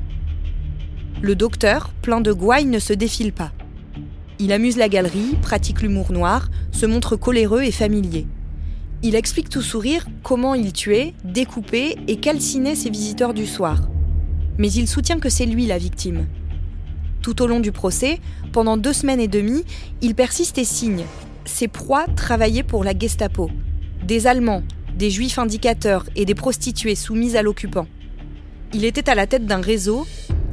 Le 1.21 1.37
docteur, 1.37 1.93
plein 2.01 2.23
de 2.23 2.33
gouailles, 2.33 2.65
ne 2.65 2.79
se 2.79 2.95
défile 2.95 3.35
pas. 3.35 3.53
Il 4.39 4.53
amuse 4.53 4.79
la 4.79 4.89
galerie, 4.89 5.37
pratique 5.43 5.83
l'humour 5.83 6.11
noir, 6.11 6.49
se 6.73 6.87
montre 6.87 7.15
coléreux 7.17 7.63
et 7.63 7.73
familier. 7.73 8.27
Il 9.03 9.17
explique 9.17 9.51
tout 9.51 9.61
sourire 9.61 10.07
comment 10.23 10.55
il 10.55 10.73
tuait, 10.73 11.13
découpait 11.25 11.97
et 12.09 12.17
calcinait 12.17 12.75
ses 12.75 12.89
visiteurs 12.89 13.35
du 13.35 13.45
soir. 13.45 13.83
Mais 14.57 14.73
il 14.73 14.89
soutient 14.89 15.19
que 15.19 15.29
c'est 15.29 15.45
lui 15.45 15.67
la 15.67 15.77
victime. 15.77 16.27
Tout 17.25 17.41
au 17.41 17.47
long 17.47 17.61
du 17.61 17.73
procès, 17.73 18.21
pendant 18.53 18.77
deux 18.77 18.93
semaines 18.93 19.19
et 19.19 19.29
demie, 19.29 19.65
il 20.03 20.15
persiste 20.15 20.59
et 20.59 20.65
signe. 20.65 21.07
Ses 21.47 21.69
proies 21.69 22.05
travaillaient 22.17 22.63
pour 22.63 22.85
la 22.85 22.93
Gestapo. 22.93 23.51
Des 24.07 24.27
Allemands, 24.27 24.63
des 24.99 25.09
Juifs 25.09 25.39
indicateurs 25.39 26.05
et 26.17 26.27
des 26.27 26.35
prostituées 26.35 26.95
soumises 26.95 27.35
à 27.35 27.41
l'occupant. 27.41 27.87
Il 28.75 28.85
était 28.85 29.09
à 29.09 29.15
la 29.15 29.27
tête 29.27 29.47
d'un 29.47 29.63
réseau, 29.63 30.07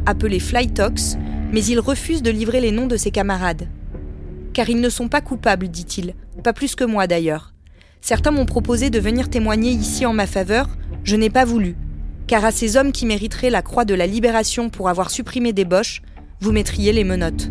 appelé 0.05 0.39
Flytox, 0.39 1.17
mais 1.51 1.61
il 1.61 1.77
refuse 1.77 2.23
de 2.23 2.31
livrer 2.31 2.61
les 2.61 2.71
noms 2.71 2.87
de 2.87 2.95
ses 2.95 3.11
camarades. 3.11 3.67
Car 4.53 4.69
ils 4.69 4.79
ne 4.79 4.89
sont 4.89 5.09
pas 5.09 5.19
coupables, 5.19 5.67
dit-il, 5.67 6.15
pas 6.41 6.53
plus 6.53 6.75
que 6.75 6.85
moi 6.85 7.05
d'ailleurs. 7.05 7.53
Certains 7.99 8.31
m'ont 8.31 8.45
proposé 8.45 8.89
de 8.89 8.99
venir 8.99 9.29
témoigner 9.29 9.71
ici 9.71 10.05
en 10.05 10.13
ma 10.13 10.25
faveur, 10.25 10.69
je 11.03 11.17
n'ai 11.17 11.29
pas 11.29 11.43
voulu, 11.43 11.75
car 12.27 12.45
à 12.45 12.51
ces 12.51 12.77
hommes 12.77 12.93
qui 12.93 13.05
mériteraient 13.05 13.49
la 13.49 13.61
croix 13.61 13.83
de 13.83 13.93
la 13.93 14.07
libération 14.07 14.69
pour 14.69 14.87
avoir 14.87 15.11
supprimé 15.11 15.51
des 15.51 15.65
boches, 15.65 16.01
vous 16.41 16.51
mettriez 16.51 16.91
les 16.91 17.03
menottes. 17.03 17.49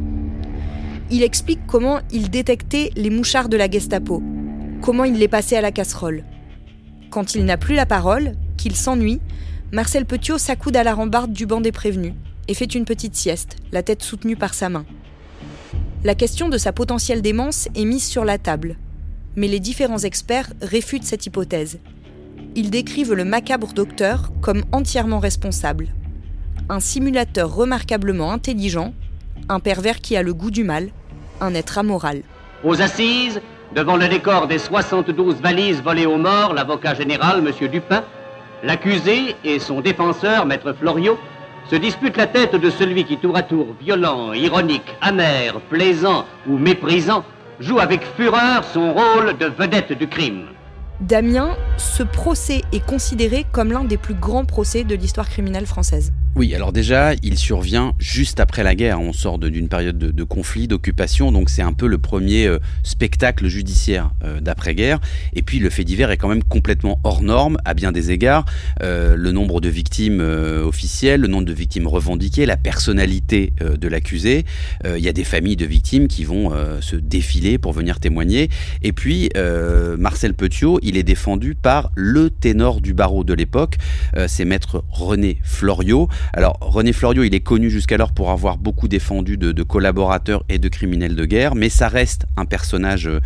Il 1.13 1.23
explique 1.23 1.61
comment 1.67 2.01
il 2.11 2.29
détectait 2.29 2.91
les 2.97 3.11
mouchards 3.11 3.49
de 3.49 3.57
la 3.57 3.71
Gestapo, 3.71 4.21
comment 4.83 5.05
il 5.05 5.15
les 5.15 5.29
passait 5.29 5.57
à 5.57 5.61
la 5.61 5.71
casserole. 5.71 6.25
Quand 7.09 7.35
il 7.37 7.45
n'a 7.45 7.57
plus 7.57 7.77
la 7.77 7.87
parole, 7.87 8.35
qu'il 8.57 8.75
s'ennuie, 8.75 9.21
Marcel 9.73 10.07
Petiot 10.07 10.39
s'accoude 10.39 10.77
à 10.77 10.83
la 10.83 10.95
rambarde 10.95 11.33
du 11.33 11.47
banc 11.47 11.61
des 11.61 11.73
prévenus 11.73 12.15
et 12.49 12.55
fait 12.55 12.75
une 12.75 12.85
petite 12.85 13.15
sieste, 13.15 13.57
la 13.71 13.85
tête 13.85 14.03
soutenue 14.03 14.37
par 14.37 14.55
sa 14.55 14.69
main. 14.69 14.85
La 16.03 16.17
question 16.17 16.49
de 16.49 16.59
sa 16.59 16.73
potentielle 16.73 17.23
démence 17.23 17.69
est 17.77 17.85
mise 17.85 18.05
sur 18.05 18.25
la 18.25 18.39
table, 18.39 18.77
mais 19.37 19.47
les 19.47 19.61
différents 19.61 19.99
experts 19.99 20.53
réfutent 20.61 21.05
cette 21.05 21.27
hypothèse. 21.27 21.79
Ils 22.57 22.71
décrivent 22.71 23.15
le 23.15 23.25
macabre 23.25 23.73
docteur 23.73 24.33
comme 24.41 24.65
entièrement 24.73 25.21
responsable 25.21 25.89
un 26.71 26.79
simulateur 26.79 27.53
remarquablement 27.53 28.31
intelligent, 28.31 28.95
un 29.49 29.59
pervers 29.59 30.01
qui 30.01 30.17
a 30.17 30.23
le 30.23 30.33
goût 30.33 30.53
du 30.53 30.63
mal, 30.63 30.91
un 31.41 31.53
être 31.55 31.79
amoral. 31.79 32.23
Aux 32.63 32.81
assises, 32.81 33.41
devant 33.75 33.97
le 33.97 34.07
décor 34.07 34.47
des 34.47 34.59
72 34.59 35.41
valises 35.43 35.83
volées 35.83 36.07
aux 36.07 36.17
morts, 36.17 36.55
l'avocat 36.55 36.95
général, 36.95 37.45
M. 37.45 37.69
Dupin, 37.69 38.05
l'accusé 38.63 39.35
et 39.45 39.59
son 39.59 39.81
défenseur, 39.81 40.47
Maître 40.47 40.73
Floriot, 40.73 41.19
se 41.69 41.75
disputent 41.75 42.17
la 42.17 42.29
tête 42.29 42.55
de 42.55 42.71
celui 42.71 43.05
qui, 43.05 43.17
tour 43.17 43.37
à 43.37 43.43
tour, 43.43 43.75
violent, 43.81 44.33
ironique, 44.33 44.95
amer, 45.01 45.61
plaisant 45.71 46.25
ou 46.49 46.57
méprisant, 46.57 47.25
joue 47.59 47.81
avec 47.81 48.03
fureur 48.17 48.63
son 48.63 48.95
rôle 48.95 49.37
de 49.39 49.47
vedette 49.47 49.93
du 49.93 50.07
crime. 50.07 50.47
Damien, 51.01 51.57
ce 51.79 52.03
procès 52.03 52.63
est 52.73 52.85
considéré 52.85 53.47
comme 53.51 53.73
l'un 53.73 53.85
des 53.85 53.97
plus 53.97 54.15
grands 54.15 54.45
procès 54.45 54.85
de 54.85 54.95
l'histoire 54.95 55.29
criminelle 55.29 55.67
française. 55.67 56.13
Oui, 56.37 56.55
alors 56.55 56.73
déjà, 56.73 57.15
il 57.25 57.37
survient 57.37 57.93
juste 57.99 58.39
après 58.39 58.63
la 58.63 58.77
guerre. 58.77 59.01
On 59.01 59.13
sort 59.13 59.41
d'une 59.41 59.69
période 59.69 59.99
de, 59.99 60.25
conflit, 60.25 60.69
d'occupation, 60.69 61.33
donc 61.33 61.51
c'est 61.51 61.61
un 61.61 61.73
peu 61.73 61.89
le 61.89 61.99
premier 61.99 62.47
euh, 62.47 62.61
spectacle 62.85 63.49
judiciaire 63.49 64.13
euh, 64.23 64.41
d'après-guerre. 64.41 65.01
Et 65.33 65.43
puis 65.43 65.59
le 65.59 65.71
fait 65.71 65.83
divers 65.83 66.13
est 66.13 66.17
quand 66.17 66.29
même 66.29 66.45
complètement 66.45 67.01
hors 67.03 67.23
norme 67.23 67.59
à 67.65 67.75
bien 67.75 67.91
des 67.91 68.13
égards. 68.13 68.45
Euh, 68.81 69.17
le 69.17 69.33
nombre 69.33 69.61
de 69.61 69.69
victimes 69.69 70.21
officielles, 70.21 71.21
le 71.21 71.27
nombre 71.27 71.47
de 71.47 71.53
victimes 71.53 71.89
revendiquées, 71.89 72.47
la 72.47 72.57
personnalité 72.57 73.53
de 73.61 73.89
l'accusé. 73.89 74.45
Il 74.85 75.03
y 75.03 75.09
a 75.09 75.13
des 75.13 75.25
familles 75.25 75.57
de 75.57 75.67
victimes 75.67 76.07
qui 76.07 76.25
vont 76.25 76.53
se 76.81 76.97
défiler 76.97 77.59
pour 77.59 77.73
venir 77.73 77.99
témoigner. 77.99 78.51
Et 78.83 78.93
puis 78.93 79.31
Marcel 79.99 80.35
Petiot, 80.35 80.79
il 80.83 80.97
est 80.97 81.03
défendu 81.03 81.55
par 81.55 81.91
le 81.97 82.31
ténor 82.31 82.81
du 82.81 82.95
barreau 82.95 83.25
de 83.25 83.35
l'époque, 83.35 83.77
c'est 84.27 84.45
maître 84.45 84.85
René 84.91 85.39
Floriot. 85.43 86.09
Alors 86.33 86.59
René 86.61 86.93
Floriot, 86.93 87.25
il 87.25 87.35
est 87.35 87.41
connu 87.41 87.71
jusqu'alors 87.71 88.13
pour 88.13 88.31
avoir 88.31 88.59
beaucoup 88.59 88.89
défendu 88.89 89.37
de, 89.37 89.63
collaborateurs 89.63 90.45
et 90.49 90.59
de 90.59 90.69
criminels 90.69 91.15
de 91.15 91.25
guerre, 91.25 91.55
mais 91.55 91.69
ça 91.69 91.89
reste 91.89 92.27
un 92.37 92.45
personnage 92.45 93.07
euh, 93.07 93.21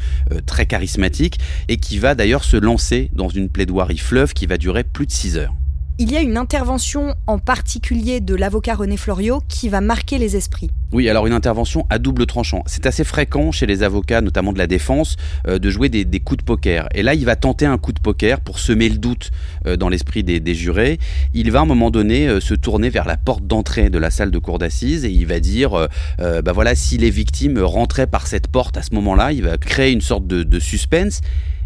très 0.47 0.67
charismatique 0.67 1.39
et 1.69 1.77
qui 1.77 1.99
va 1.99 2.15
d'ailleurs 2.15 2.45
se 2.45 2.57
lancer 2.57 3.11
dans 3.13 3.29
une 3.29 3.49
plaidoirie 3.49 3.99
fleuve 3.99 4.33
qui 4.33 4.47
va 4.47 4.57
durer 4.57 4.85
plus 4.85 5.07
de 5.07 5.13
6 5.13 5.39
heures. 5.39 5.55
Il 6.01 6.11
y 6.11 6.17
a 6.17 6.23
une 6.23 6.37
intervention 6.37 7.15
en 7.29 7.39
particulier 7.39 8.21
de 8.21 8.35
l'avocat 8.35 8.75
René 8.75 8.97
Floriot 8.97 9.41
qui 9.49 9.69
va 9.69 9.81
marquer 9.81 10.19
les 10.19 10.35
esprits. 10.35 10.73
Oui, 10.91 11.09
alors 11.09 11.29
une 11.29 11.33
intervention 11.33 11.87
à 11.89 12.01
double 12.01 12.27
tranchant. 12.27 12.65
C'est 12.67 12.87
assez 12.87 13.05
fréquent 13.05 13.53
chez 13.53 13.65
les 13.67 13.85
avocats, 13.85 14.21
notamment 14.21 14.53
de 14.53 14.59
la 14.59 14.67
défense, 14.67 15.15
euh, 15.47 15.61
de 15.61 15.71
jouer 15.71 15.89
des, 15.89 16.05
coups 16.19 16.39
de 16.39 16.45
poker. 16.45 16.89
Et 16.97 17.05
là, 17.05 17.15
il 17.15 17.25
va 17.25 17.37
tenter 17.37 17.65
un 17.65 17.79
coup 17.79 17.93
de 17.93 18.01
poker 18.01 18.41
pour 18.41 18.59
semer 18.59 18.89
le 18.89 18.99
doute 18.99 19.31
euh, 19.67 19.77
dans 19.77 19.89
l'esprit 19.89 20.25
des, 20.25 20.55
jurés. 20.57 20.99
Il 21.33 21.53
va 21.53 21.61
à 21.61 21.63
un 21.63 21.67
moment 21.67 21.93
donné 21.93 22.27
euh, 22.27 22.41
se 22.41 22.55
tourner 22.55 22.91
vers 22.91 23.07
la 23.07 23.17
porte 23.17 23.47
d'entrée 23.47 23.89
de 23.89 23.99
la 23.99 24.11
salle 24.11 24.33
de 24.33 24.39
cour 24.39 24.59
d'assises 24.59 25.05
et 25.05 25.11
il 25.11 25.27
va 25.27 25.39
dire, 25.39 25.89
bah 26.19 26.53
voilà, 26.53 26.75
si 26.75 26.99
les 26.99 27.11
victimes 27.11 27.61
rentraient 27.61 28.09
par 28.09 28.27
cette 28.27 28.49
porte 28.49 28.77
à 28.77 28.83
ce 28.83 28.93
moment-là, 28.95 29.31
il 29.31 29.45
va 29.45 29.59
créer 29.59 29.93
une 29.93 30.01
sorte 30.01 30.27
de, 30.27 30.59
suspense. 30.59 31.21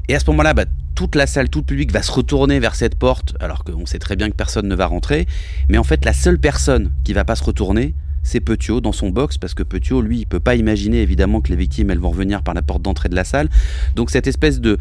Et 0.09 0.15
à 0.15 0.21
ce 0.21 0.27
moment-là, 0.27 0.53
bah, 0.53 0.65
toute 0.99 1.15
la 1.15 1.29
salle, 1.29 1.49
tout 1.49 1.61
le 1.61 1.65
public 1.65 1.93
va 1.93 2.03
se 2.03 2.11
retourner 2.11 2.59
vers 2.59 2.75
cette 2.75 2.97
porte, 2.97 3.37
alors 3.39 3.63
qu'on 3.63 3.87
sait 3.87 4.01
très 4.01 4.17
bien 4.17 4.31
que 4.31 4.35
personne 4.35 4.67
ne 4.67 4.75
va 4.75 4.87
rentrer. 4.87 5.29
Mais 5.69 5.79
en 5.79 5.85
fait, 5.85 6.05
la 6.05 6.13
seule 6.13 6.41
personne 6.41 6.91
qui 7.05 7.13
va 7.13 7.25
pas 7.25 7.37
se 7.37 7.45
retourner, 7.45 7.95
c'est 8.25 8.41
Petiot 8.41 8.81
dans 8.81 8.91
son 8.91 9.11
box, 9.11 9.39
parce 9.39 9.55
que 9.55 9.63
Petiot, 9.63 10.03
lui, 10.03 10.19
il 10.19 10.27
peut 10.27 10.41
pas 10.41 10.57
imaginer 10.57 11.01
évidemment 11.01 11.41
que 11.41 11.51
les 11.51 11.57
victimes, 11.57 11.91
elles 11.91 12.01
vont 12.01 12.11
revenir 12.11 12.43
par 12.43 12.53
la 12.53 12.63
porte 12.63 12.83
d'entrée 12.83 13.09
de 13.09 13.15
la 13.15 13.23
salle. 13.23 13.49
Donc 13.95 14.11
cette 14.11 14.27
espèce 14.27 14.61
de, 14.61 14.77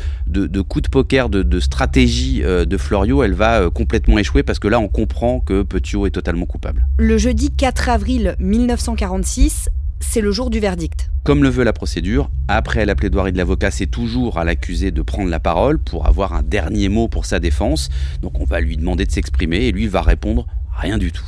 coup 0.63 0.81
de 0.81 0.89
poker, 0.89 1.29
de, 1.29 1.59
stratégie 1.59 2.41
euh, 2.43 2.65
de 2.65 2.77
Florio, 2.77 3.21
elle 3.21 3.35
va 3.35 3.61
euh, 3.61 3.69
complètement 3.69 4.17
échouer, 4.17 4.41
parce 4.41 4.57
que 4.57 4.67
là, 4.67 4.79
on 4.79 4.87
comprend 4.87 5.39
que 5.39 5.61
Petiot 5.61 6.07
est 6.07 6.11
totalement 6.11 6.47
coupable. 6.47 6.87
Le 6.97 7.19
jeudi 7.19 7.51
4 7.51 7.89
avril 7.89 8.35
1946, 8.39 9.69
c'est 9.99 10.21
le 10.21 10.31
jour 10.31 10.49
du 10.49 10.59
verdict. 10.59 11.11
Comme 11.27 11.43
le 11.43 11.49
veut 11.49 11.65
la 11.65 11.73
procédure, 11.73 12.31
après 12.47 12.85
la 12.85 12.95
plaidoirie 12.95 13.33
de 13.33 13.37
l'avocat, 13.37 13.69
c'est 13.69 13.87
toujours 13.87 14.37
à 14.37 14.45
l'accusé 14.45 14.91
de 14.91 15.01
prendre 15.01 15.29
la 15.29 15.41
parole 15.41 15.77
pour 15.77 16.07
avoir 16.07 16.31
un 16.31 16.41
dernier 16.41 16.87
mot 16.87 17.09
pour 17.09 17.25
sa 17.25 17.41
défense. 17.41 17.89
Donc 18.21 18.39
on 18.39 18.45
va 18.45 18.61
lui 18.61 18.77
demander 18.77 19.05
de 19.05 19.11
s'exprimer 19.11 19.57
et 19.57 19.73
lui 19.73 19.87
va 19.87 20.01
répondre 20.01 20.47
Rien 20.77 20.97
du 20.97 21.11
tout. 21.11 21.25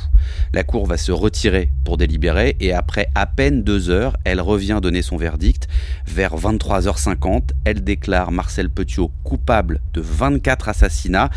La 0.54 0.64
Cour 0.64 0.86
va 0.86 0.96
se 0.96 1.12
retirer 1.12 1.68
pour 1.84 1.98
délibérer 1.98 2.56
et 2.60 2.72
après 2.72 3.08
à 3.14 3.26
peine 3.26 3.62
deux 3.62 3.90
heures, 3.90 4.16
elle 4.24 4.40
revient 4.40 4.78
donner 4.80 5.02
son 5.02 5.18
verdict. 5.18 5.68
Vers 6.06 6.34
23h50, 6.34 7.50
elle 7.66 7.84
déclare 7.84 8.32
Marcel 8.32 8.70
Petiot 8.70 9.12
coupable 9.22 9.82
de 9.92 10.00
24 10.00 10.70
assassinats. 10.70 11.28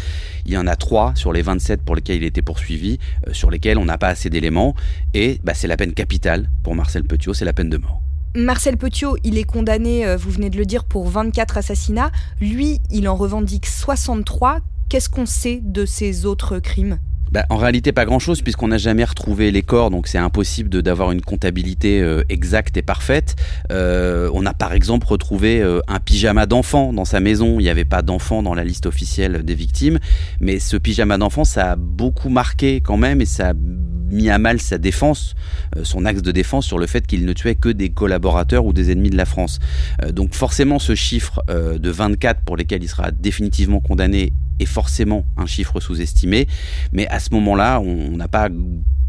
Il 0.45 0.53
y 0.53 0.57
en 0.57 0.67
a 0.67 0.77
trois 0.77 1.11
sur 1.15 1.33
les 1.33 1.41
27 1.41 1.81
pour 1.81 1.95
lesquels 1.95 2.15
il 2.15 2.23
était 2.23 2.41
poursuivi, 2.41 2.97
euh, 3.27 3.33
sur 3.33 3.51
lesquels 3.51 3.77
on 3.77 3.83
n'a 3.83 3.97
pas 3.97 4.07
assez 4.07 4.29
d'éléments. 4.29 4.73
Et 5.13 5.41
bah, 5.43 5.53
c'est 5.53 5.67
la 5.67 5.75
peine 5.75 5.93
capitale 5.93 6.49
pour 6.63 6.75
Marcel 6.75 7.03
Petiot, 7.03 7.33
c'est 7.33 7.43
la 7.43 7.51
peine 7.51 7.69
de 7.69 7.75
mort. 7.75 7.99
Marcel 8.35 8.77
Petiot, 8.77 9.15
il 9.23 9.37
est 9.37 9.43
condamné, 9.43 10.07
euh, 10.07 10.17
vous 10.17 10.31
venez 10.31 10.49
de 10.49 10.57
le 10.57 10.65
dire, 10.65 10.85
pour 10.85 11.07
24 11.07 11.59
assassinats. 11.59 12.11
Lui, 12.41 12.81
il 12.89 13.07
en 13.07 13.15
revendique 13.15 13.67
63. 13.67 14.59
Qu'est-ce 14.89 15.07
qu'on 15.07 15.27
sait 15.27 15.61
de 15.63 15.85
ces 15.85 16.25
autres 16.25 16.57
crimes? 16.57 16.97
Bah, 17.33 17.45
En 17.49 17.57
réalité, 17.57 17.91
pas 17.91 18.05
grand-chose, 18.05 18.41
puisqu'on 18.41 18.67
n'a 18.67 18.77
jamais 18.77 19.03
retrouvé 19.03 19.49
les 19.49 19.63
corps, 19.63 19.89
donc 19.89 20.07
c'est 20.07 20.19
impossible 20.19 20.69
d'avoir 20.69 21.11
une 21.11 21.21
comptabilité 21.21 21.99
euh, 21.99 22.23
exacte 22.29 22.77
et 22.77 22.83
parfaite. 22.83 23.35
Euh, 23.71 24.29
on 24.33 24.45
a 24.45 24.53
par 24.53 24.73
exemple 24.73 25.07
retrouvé 25.07 25.59
euh, 25.59 25.79
un 25.87 25.99
pyjama 25.99 26.45
d'enfant 26.45 26.93
dans 26.93 27.05
sa 27.05 27.19
maison. 27.19 27.59
Il 27.59 27.63
n'y 27.63 27.69
avait 27.69 27.85
pas 27.85 28.03
d'enfant 28.03 28.43
dans 28.43 28.53
la 28.53 28.63
liste 28.63 28.85
officielle 28.85 29.43
des 29.43 29.55
victimes, 29.55 29.99
mais 30.39 30.59
ce 30.59 30.77
pyjama 30.77 31.17
d'enfant, 31.17 31.43
ça 31.43 31.71
a 31.71 31.75
beaucoup 31.75 32.29
marqué 32.29 32.81
quand 32.81 32.97
même, 32.97 33.19
et 33.19 33.25
ça 33.25 33.49
a 33.49 33.53
mis 34.11 34.29
à 34.29 34.37
mal 34.37 34.61
sa 34.61 34.77
défense, 34.77 35.33
son 35.81 36.05
axe 36.05 36.21
de 36.21 36.31
défense 36.31 36.67
sur 36.67 36.77
le 36.77 36.85
fait 36.85 37.07
qu'il 37.07 37.25
ne 37.25 37.33
tuait 37.33 37.55
que 37.55 37.69
des 37.69 37.89
collaborateurs 37.89 38.63
ou 38.63 38.71
des 38.71 38.91
ennemis 38.91 39.09
de 39.09 39.17
la 39.17 39.25
France. 39.25 39.59
donc 40.11 40.35
forcément, 40.35 40.77
ce 40.77 40.93
chiffre 40.93 41.43
de 41.49 41.89
24 41.89 42.41
pour 42.41 42.55
lesquels 42.55 42.83
il 42.83 42.89
sera 42.89 43.09
définitivement 43.09 43.79
condamné 43.79 44.31
est 44.59 44.65
forcément 44.65 45.25
un 45.37 45.45
chiffre 45.45 45.79
sous-estimé, 45.79 46.47
mais 46.91 47.07
à 47.07 47.19
ce 47.19 47.33
moment-là, 47.33 47.79
on 47.79 48.11
n'a 48.17 48.27
pas 48.27 48.49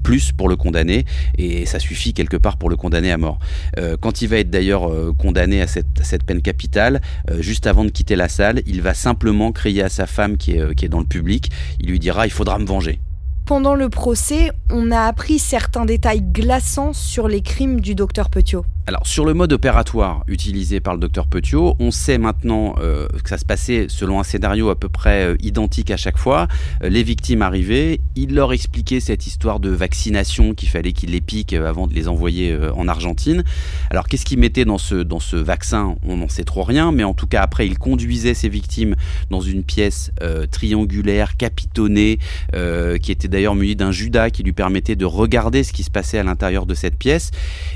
plus 0.04 0.32
pour 0.32 0.48
le 0.48 0.54
condamner 0.54 1.04
et 1.38 1.66
ça 1.66 1.80
suffit 1.80 2.12
quelque 2.12 2.36
part 2.36 2.58
pour 2.58 2.70
le 2.70 2.76
condamner 2.76 3.10
à 3.10 3.18
mort. 3.18 3.40
Euh, 3.78 3.96
quand 3.98 4.22
il 4.22 4.28
va 4.28 4.38
être 4.38 4.50
d'ailleurs 4.50 4.88
euh, 4.88 5.12
condamné 5.16 5.60
à 5.62 5.66
cette, 5.66 6.24
peine 6.24 6.42
capitale, 6.42 7.00
euh, 7.30 7.42
juste 7.42 7.66
avant 7.66 7.84
de 7.84 7.90
quitter 7.90 8.14
la 8.14 8.28
salle, 8.28 8.62
il 8.66 8.82
va 8.82 8.94
simplement 8.94 9.50
crier 9.50 9.82
à 9.82 9.88
sa 9.88 10.06
femme 10.06 10.36
qui 10.36 10.52
est, 10.52 10.74
qui 10.74 10.84
est 10.84 10.88
dans 10.88 11.00
le 11.00 11.06
public, 11.06 11.50
il 11.80 11.88
lui 11.88 11.98
dira 11.98 12.26
il 12.26 12.32
faudra 12.32 12.58
me 12.58 12.66
venger. 12.66 13.00
Pendant 13.46 13.74
le 13.74 13.90
procès, 13.90 14.52
on 14.70 14.90
a 14.90 15.00
appris 15.00 15.38
certains 15.38 15.84
détails 15.84 16.22
glaçants 16.22 16.94
sur 16.94 17.28
les 17.28 17.42
crimes 17.42 17.78
du 17.82 17.94
docteur 17.94 18.30
Petiot. 18.30 18.64
Alors 18.86 19.06
sur 19.06 19.24
le 19.24 19.32
mode 19.32 19.50
opératoire 19.54 20.24
utilisé 20.28 20.78
par 20.78 20.92
le 20.92 21.00
docteur 21.00 21.26
Petiot, 21.26 21.74
on 21.78 21.90
sait 21.90 22.18
maintenant 22.18 22.74
euh, 22.80 23.08
que 23.22 23.30
ça 23.30 23.38
se 23.38 23.46
passait 23.46 23.86
selon 23.88 24.20
un 24.20 24.24
scénario 24.24 24.68
à 24.68 24.78
peu 24.78 24.90
près 24.90 25.24
euh, 25.24 25.36
identique 25.40 25.90
à 25.90 25.96
chaque 25.96 26.18
fois. 26.18 26.48
Euh, 26.82 26.90
les 26.90 27.02
victimes 27.02 27.40
arrivaient, 27.40 28.00
il 28.14 28.34
leur 28.34 28.52
expliquait 28.52 29.00
cette 29.00 29.26
histoire 29.26 29.58
de 29.58 29.70
vaccination 29.70 30.52
qu'il 30.52 30.68
fallait 30.68 30.92
qu'ils 30.92 31.12
les 31.12 31.22
piquent 31.22 31.54
avant 31.54 31.86
de 31.86 31.94
les 31.94 32.08
envoyer 32.08 32.54
en 32.76 32.86
Argentine. 32.86 33.42
Alors 33.88 34.06
qu'est-ce 34.06 34.26
qu'il 34.26 34.38
mettait 34.38 34.66
dans 34.66 34.76
ce, 34.76 34.96
dans 34.96 35.20
ce 35.20 35.36
vaccin? 35.36 35.96
On 36.06 36.18
n'en 36.18 36.28
sait 36.28 36.44
trop 36.44 36.62
rien, 36.62 36.92
mais 36.92 37.04
en 37.04 37.14
tout 37.14 37.26
cas 37.26 37.40
après 37.40 37.66
il 37.66 37.78
conduisait 37.78 38.34
ses 38.34 38.50
victimes 38.50 38.96
dans 39.30 39.40
une 39.40 39.64
pièce 39.64 40.12
triangulaire, 40.50 41.38
capitonnée, 41.38 42.18
qui 42.52 43.12
était 43.12 43.28
d'ailleurs 43.34 43.54
munie 43.56 43.76
d'un 43.76 43.90
judas 43.90 44.30
qui 44.30 44.42
lui 44.42 44.52
permettait 44.52 44.96
de 44.96 45.04
regarder 45.04 45.64
ce 45.64 45.72
qui 45.72 45.82
se 45.82 45.90
passait 45.90 46.18
à 46.18 46.22
l'intérieur 46.22 46.66
de 46.66 46.74
cette 46.74 46.96
pièce. 46.96 47.32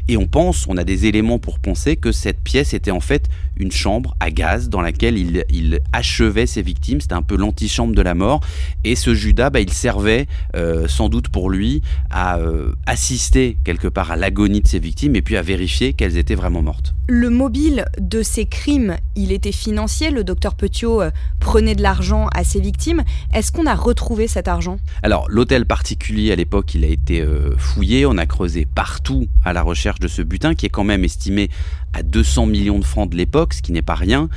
Et 0.06 0.16
on 0.16 0.26
pense, 0.26 0.66
on 0.68 0.76
a 0.76 0.84
des 0.84 1.06
éléments 1.06 1.38
pour 1.38 1.58
penser 1.58 1.96
que 1.96 2.12
cette 2.12 2.40
pièce 2.40 2.74
était 2.74 2.92
en 2.92 3.00
fait 3.00 3.28
une 3.56 3.72
chambre 3.72 4.16
à 4.20 4.30
gaz 4.30 4.68
dans 4.68 4.80
laquelle 4.80 5.18
il, 5.18 5.80
achevait 5.92 6.46
ses 6.46 6.62
victimes. 6.62 7.00
C'était 7.00 7.14
un 7.14 7.22
peu 7.22 7.36
l'antichambre 7.36 7.94
de 7.94 8.02
la 8.02 8.14
mort. 8.14 8.40
Et 8.84 8.94
ce 8.94 9.14
Judas, 9.14 9.50
bah, 9.50 9.60
il 9.60 9.72
servait 9.72 10.26
euh, 10.54 10.86
sans 10.86 11.08
doute 11.08 11.28
pour 11.28 11.50
lui 11.50 11.82
à 12.10 12.38
euh, 12.38 12.72
assister 12.86 13.56
quelque 13.64 13.88
part 13.88 14.12
à 14.12 14.16
l'agonie 14.16 14.60
de 14.60 14.68
ses 14.68 14.78
victimes 14.78 15.16
et 15.16 15.22
puis 15.22 15.36
à 15.36 15.42
vérifier 15.42 15.92
qu'elles 15.92 16.16
étaient 16.16 16.34
vraiment 16.36 16.62
mortes. 16.62 16.94
Le 17.08 17.30
mobile 17.30 17.86
de 18.00 18.22
ces 18.22 18.46
crimes, 18.46 18.96
il 19.16 19.32
était 19.32 19.52
financier. 19.52 20.10
Le 20.10 20.24
docteur 20.24 20.54
Petiot 20.54 21.02
euh, 21.02 21.10
prenait 21.40 21.74
de 21.74 21.82
l'argent 21.82 22.28
à 22.34 22.44
ses 22.44 22.60
victimes. 22.60 23.02
Est-ce 23.34 23.50
qu'on 23.50 23.66
a 23.66 23.74
retrouvé 23.74 24.28
cet 24.28 24.46
argent? 24.46 24.78
Alors, 25.02 25.26
l'hôtel 25.48 25.64
particulier 25.64 26.30
à 26.30 26.36
l'époque, 26.36 26.74
il 26.74 26.84
a 26.84 26.88
été 26.88 27.24
fouillé. 27.56 28.04
On 28.04 28.18
a 28.18 28.26
creusé 28.26 28.66
partout 28.66 29.28
à 29.46 29.54
la 29.54 29.62
recherche 29.62 29.98
de 29.98 30.06
ce 30.06 30.20
butin 30.20 30.54
qui 30.54 30.66
est 30.66 30.68
quand 30.68 30.84
même 30.84 31.04
estimé 31.04 31.48
à 31.94 32.02
200 32.02 32.44
millions 32.44 32.78
de 32.78 32.84
francs 32.84 33.08
de 33.08 33.16
l'époque, 33.16 33.54
ce 33.54 33.62
qui 33.62 33.72
n'est 33.72 33.80
pas 33.80 33.94
rien. 33.94 34.28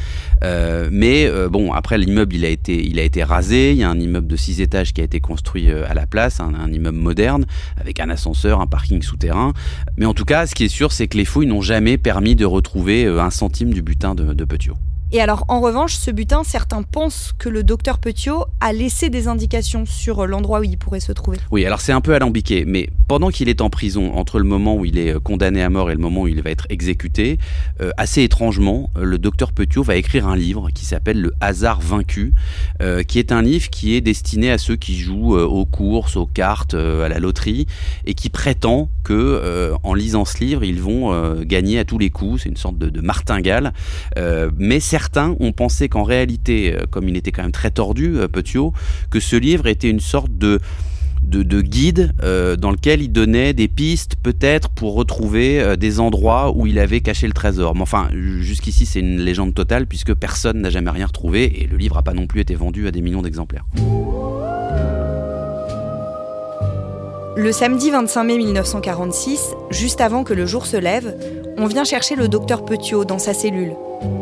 Euh, 0.42 0.88
mais 0.90 1.26
euh, 1.26 1.50
bon, 1.50 1.74
après 1.74 1.98
l'immeuble, 1.98 2.34
il 2.34 2.46
a 2.46 2.48
été, 2.48 2.82
il 2.82 2.98
a 2.98 3.04
été 3.04 3.24
rasé. 3.24 3.72
Il 3.72 3.78
y 3.78 3.84
a 3.84 3.90
un 3.90 4.00
immeuble 4.00 4.28
de 4.28 4.38
6 4.38 4.62
étages 4.62 4.94
qui 4.94 5.02
a 5.02 5.04
été 5.04 5.20
construit 5.20 5.70
euh, 5.70 5.84
à 5.90 5.94
la 5.94 6.08
place, 6.08 6.40
un, 6.40 6.72
immeuble 6.72 6.98
moderne 6.98 7.46
avec 7.76 8.00
un 8.00 8.10
ascenseur, 8.10 8.62
un 8.62 8.68
parking 8.68 9.02
souterrain. 9.02 9.52
Mais 9.98 10.06
en 10.06 10.14
tout 10.14 10.26
cas, 10.26 10.48
ce 10.48 10.56
qui 10.56 10.64
est 10.64 10.70
sûr, 10.70 10.94
c'est 10.94 11.10
que 11.10 11.18
les 11.18 11.26
fouilles 11.26 11.48
n'ont 11.48 11.62
jamais 11.62 11.98
permis 11.98 12.38
de 12.38 12.46
retrouver 12.46 13.06
un 13.06 13.32
centime 13.32 13.74
du 13.74 13.82
butin 13.82 14.16
de, 14.16 14.34
de 14.34 14.46
Petiot. 14.46 14.78
Et 15.14 15.20
alors, 15.20 15.44
en 15.50 15.60
revanche, 15.60 15.96
ce 15.96 16.10
butin, 16.10 16.44
certains 16.46 16.84
pensent 16.84 17.34
que 17.38 17.50
le 17.50 17.64
docteur 17.64 18.00
Petiot 18.00 18.46
a 18.62 18.72
laissé 18.72 19.10
des 19.10 19.28
indications 19.28 19.86
sur 19.86 20.26
l'endroit 20.26 20.62
où 20.62 20.64
il 20.64 20.78
pourrait 20.78 21.02
se 21.02 21.12
trouver. 21.12 21.38
Oui, 21.52 21.66
alors 21.66 21.82
c'est 21.82 21.92
un 21.92 22.00
peu 22.00 22.16
alambiqué, 22.16 22.64
mais 22.66 22.90
pendant 23.10 23.30
qu'il 23.30 23.50
est 23.50 23.60
en 23.60 23.70
prison, 23.70 24.14
entre 24.16 24.40
le 24.40 24.46
moment 24.46 24.78
où 24.78 24.86
il 24.86 24.98
est 24.98 25.16
euh, 25.16 25.20
condamné 25.20 25.62
à 25.62 25.70
mort 25.70 25.92
et 25.92 25.96
le 25.96 26.00
moment 26.00 26.22
où 26.22 26.28
il 26.30 26.42
va 26.42 26.50
être 26.50 26.66
exécuté, 26.70 27.40
euh, 27.82 27.92
assez 27.98 28.24
étrangement, 28.24 28.90
euh, 28.96 29.04
le 29.04 29.18
docteur 29.18 29.52
Petiot 29.52 29.84
va 29.84 29.98
écrire 29.98 30.28
un 30.28 30.38
livre 30.38 30.70
qui 30.74 30.86
s'appelle 30.86 31.20
Le 31.20 31.34
hasard 31.42 31.82
vaincu, 31.82 32.34
qui 33.08 33.20
est 33.20 33.32
un 33.32 33.42
livre 33.42 33.70
qui 33.70 33.96
est 33.96 34.02
destiné 34.02 34.50
à 34.50 34.58
ceux 34.58 34.76
qui 34.76 34.98
jouent 34.98 35.38
aux 35.38 35.66
courses, 35.66 36.16
aux 36.16 36.26
cartes, 36.26 36.74
à 36.74 37.10
la 37.10 37.20
loterie, 37.20 37.68
et 38.06 38.14
qui 38.14 38.30
prétend 38.30 38.90
que 39.04 39.74
en 39.84 39.94
lisant 39.94 40.26
ce 40.26 40.40
livre, 40.40 40.64
ils 40.64 40.82
vont 40.82 41.42
gagner 41.44 41.80
à 41.80 41.86
tous 41.86 41.98
les 41.98 42.10
coups. 42.10 42.44
C'est 42.44 42.50
une 42.50 42.58
sorte 42.58 42.78
de, 42.78 42.90
de 42.90 43.02
martingale, 43.02 43.74
mais 44.58 44.80
certains 44.80 45.01
ont 45.40 45.52
pensé 45.52 45.90
qu'en 45.90 46.04
réalité, 46.04 46.74
euh, 46.74 46.86
comme 46.90 47.08
il 47.10 47.18
était 47.18 47.32
quand 47.32 47.44
même 47.44 47.52
très 47.52 47.72
tordu, 47.72 48.18
euh, 48.18 48.28
Petiot, 48.28 48.74
que 49.10 49.20
ce 49.20 49.36
livre 49.36 49.68
était 49.68 49.90
une 49.90 50.00
sorte 50.00 50.38
de 50.38 50.60
de, 51.24 51.62
guide 51.62 52.14
euh, 52.24 52.56
dans 52.56 52.72
lequel 52.72 53.02
il 53.02 53.10
donnait 53.10 53.54
des 53.54 53.68
pistes 53.68 54.16
peut-être 54.22 54.70
pour 54.70 54.96
retrouver 54.96 55.78
des 55.78 56.00
endroits 56.00 56.52
où 56.54 56.66
il 56.66 56.80
avait 56.80 57.02
caché 57.02 57.28
le 57.28 57.32
trésor. 57.32 57.76
Mais 57.76 57.84
enfin, 57.84 58.10
jusqu'ici 58.12 58.88
c'est 58.88 59.00
une 59.00 59.20
légende 59.20 59.54
totale 59.54 59.86
puisque 59.86 60.16
personne 60.16 60.62
n'a 60.62 60.72
jamais 60.72 60.90
rien 60.90 61.06
retrouvé 61.06 61.62
et 61.62 61.68
le 61.68 61.78
livre 61.78 61.96
n'a 61.96 62.02
pas 62.02 62.14
non 62.14 62.26
plus 62.26 62.42
été 62.42 62.56
vendu 62.56 62.88
à 62.88 62.92
des 62.92 63.02
millions 63.02 63.22
d'exemplaires. 63.22 63.66
Le 67.38 67.52
samedi 67.52 67.92
25 67.92 68.24
mai 68.24 68.38
1946, 68.38 69.54
juste 69.70 70.02
avant 70.02 70.24
que 70.24 70.34
le 70.34 70.48
jour 70.48 70.66
se 70.66 70.76
lève, 70.76 71.16
on 71.58 71.68
vient 71.68 71.84
chercher 71.84 72.16
le 72.16 72.28
docteur 72.28 72.66
Petiot 72.66 73.06
dans 73.06 73.20
sa 73.20 73.34
cellule 73.34 73.74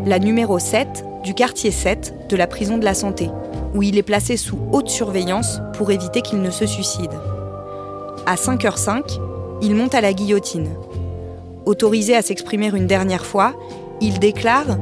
la 0.06 0.20
numéro 0.20 0.60
7 0.60 1.06
du 1.24 1.34
quartier 1.34 1.72
7 1.72 2.28
de 2.30 2.36
la 2.36 2.48
prison 2.48 2.78
de 2.78 2.86
la 2.86 2.94
santé, 2.94 3.30
où 3.74 3.84
il 3.84 3.98
est 3.98 4.04
placé 4.04 4.38
sous 4.38 4.58
haute 4.72 4.90
surveillance 4.90 5.60
pour 5.74 5.92
éviter 5.92 6.22
qu'il 6.22 6.42
ne 6.42 6.50
se 6.50 6.66
suicide. 6.66 7.12
À 8.26 8.36
5h05, 8.36 9.20
il 9.62 9.76
monte 9.76 9.96
à 9.96 10.02
la 10.02 10.14
guillotine. 10.14 10.70
Autorisé 11.66 12.16
à 12.16 12.22
s'exprimer 12.22 12.68
une 12.68 12.88
dernière 12.88 13.26
fois, 13.26 13.54
il 14.02 14.20
déclare⁇ 14.20 14.68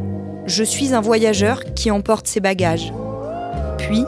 Je 0.46 0.64
suis 0.64 0.94
un 0.94 1.02
voyageur 1.02 1.64
qui 1.76 1.92
emporte 1.92 2.28
ses 2.28 2.40
bagages⁇ 2.40 2.92
Puis, 3.78 4.04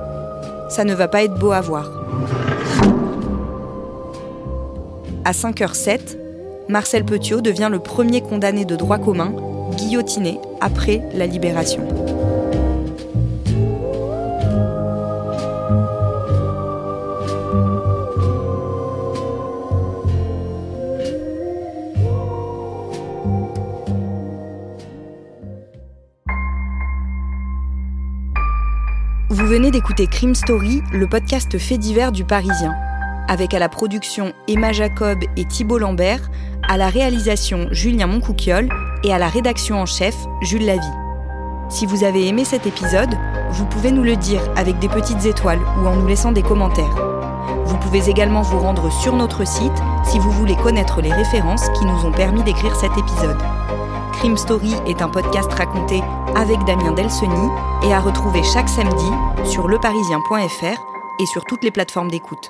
ça 0.69 0.83
ne 0.83 0.93
va 0.93 1.07
pas 1.07 1.23
être 1.23 1.37
beau 1.37 1.51
à 1.51 1.61
voir. 1.61 1.89
À 5.25 5.31
5h07, 5.31 6.17
Marcel 6.69 7.03
Petiot 7.03 7.41
devient 7.41 7.69
le 7.71 7.79
premier 7.79 8.21
condamné 8.21 8.63
de 8.63 8.75
droit 8.75 8.99
commun 8.99 9.33
guillotiné 9.79 10.39
après 10.59 11.01
la 11.13 11.25
libération. 11.25 11.87
Vous 29.29 29.45
venez 29.47 29.71
d'écouter 29.71 30.07
Crime 30.07 30.35
Story, 30.35 30.81
le 30.91 31.07
podcast 31.07 31.57
fait 31.57 31.77
divers 31.77 32.11
du 32.11 32.25
Parisien, 32.25 32.75
avec 33.29 33.53
à 33.53 33.59
la 33.59 33.69
production 33.69 34.33
Emma 34.49 34.73
Jacob 34.73 35.19
et 35.37 35.45
Thibault 35.45 35.77
Lambert, 35.77 36.29
à 36.67 36.75
la 36.75 36.89
réalisation 36.89 37.67
Julien 37.71 38.07
Moncouquiole 38.07 38.67
et 39.03 39.13
à 39.13 39.17
la 39.17 39.27
rédaction 39.27 39.79
en 39.79 39.85
chef, 39.85 40.15
Jules 40.41 40.65
Lavie. 40.65 40.93
Si 41.69 41.85
vous 41.85 42.03
avez 42.03 42.27
aimé 42.27 42.45
cet 42.45 42.65
épisode, 42.65 43.15
vous 43.51 43.65
pouvez 43.65 43.91
nous 43.91 44.03
le 44.03 44.15
dire 44.15 44.41
avec 44.55 44.79
des 44.79 44.89
petites 44.89 45.25
étoiles 45.25 45.61
ou 45.81 45.87
en 45.87 45.95
nous 45.95 46.07
laissant 46.07 46.31
des 46.31 46.41
commentaires. 46.41 46.95
Vous 47.65 47.77
pouvez 47.77 48.09
également 48.09 48.41
vous 48.41 48.59
rendre 48.59 48.91
sur 48.91 49.15
notre 49.15 49.45
site 49.45 49.83
si 50.03 50.17
vous 50.19 50.31
voulez 50.31 50.55
connaître 50.55 51.01
les 51.01 51.13
références 51.13 51.69
qui 51.77 51.85
nous 51.85 52.05
ont 52.05 52.11
permis 52.11 52.43
d'écrire 52.43 52.75
cet 52.75 52.97
épisode. 52.97 53.37
Crime 54.13 54.37
Story 54.37 54.73
est 54.87 55.01
un 55.01 55.09
podcast 55.09 55.51
raconté 55.53 56.01
avec 56.35 56.63
Damien 56.65 56.91
Delseny 56.91 57.49
et 57.83 57.93
à 57.93 57.99
retrouver 57.99 58.43
chaque 58.43 58.69
samedi 58.69 59.11
sur 59.45 59.67
leparisien.fr 59.67 60.81
et 61.21 61.25
sur 61.25 61.45
toutes 61.45 61.63
les 61.63 61.71
plateformes 61.71 62.09
d'écoute. 62.09 62.49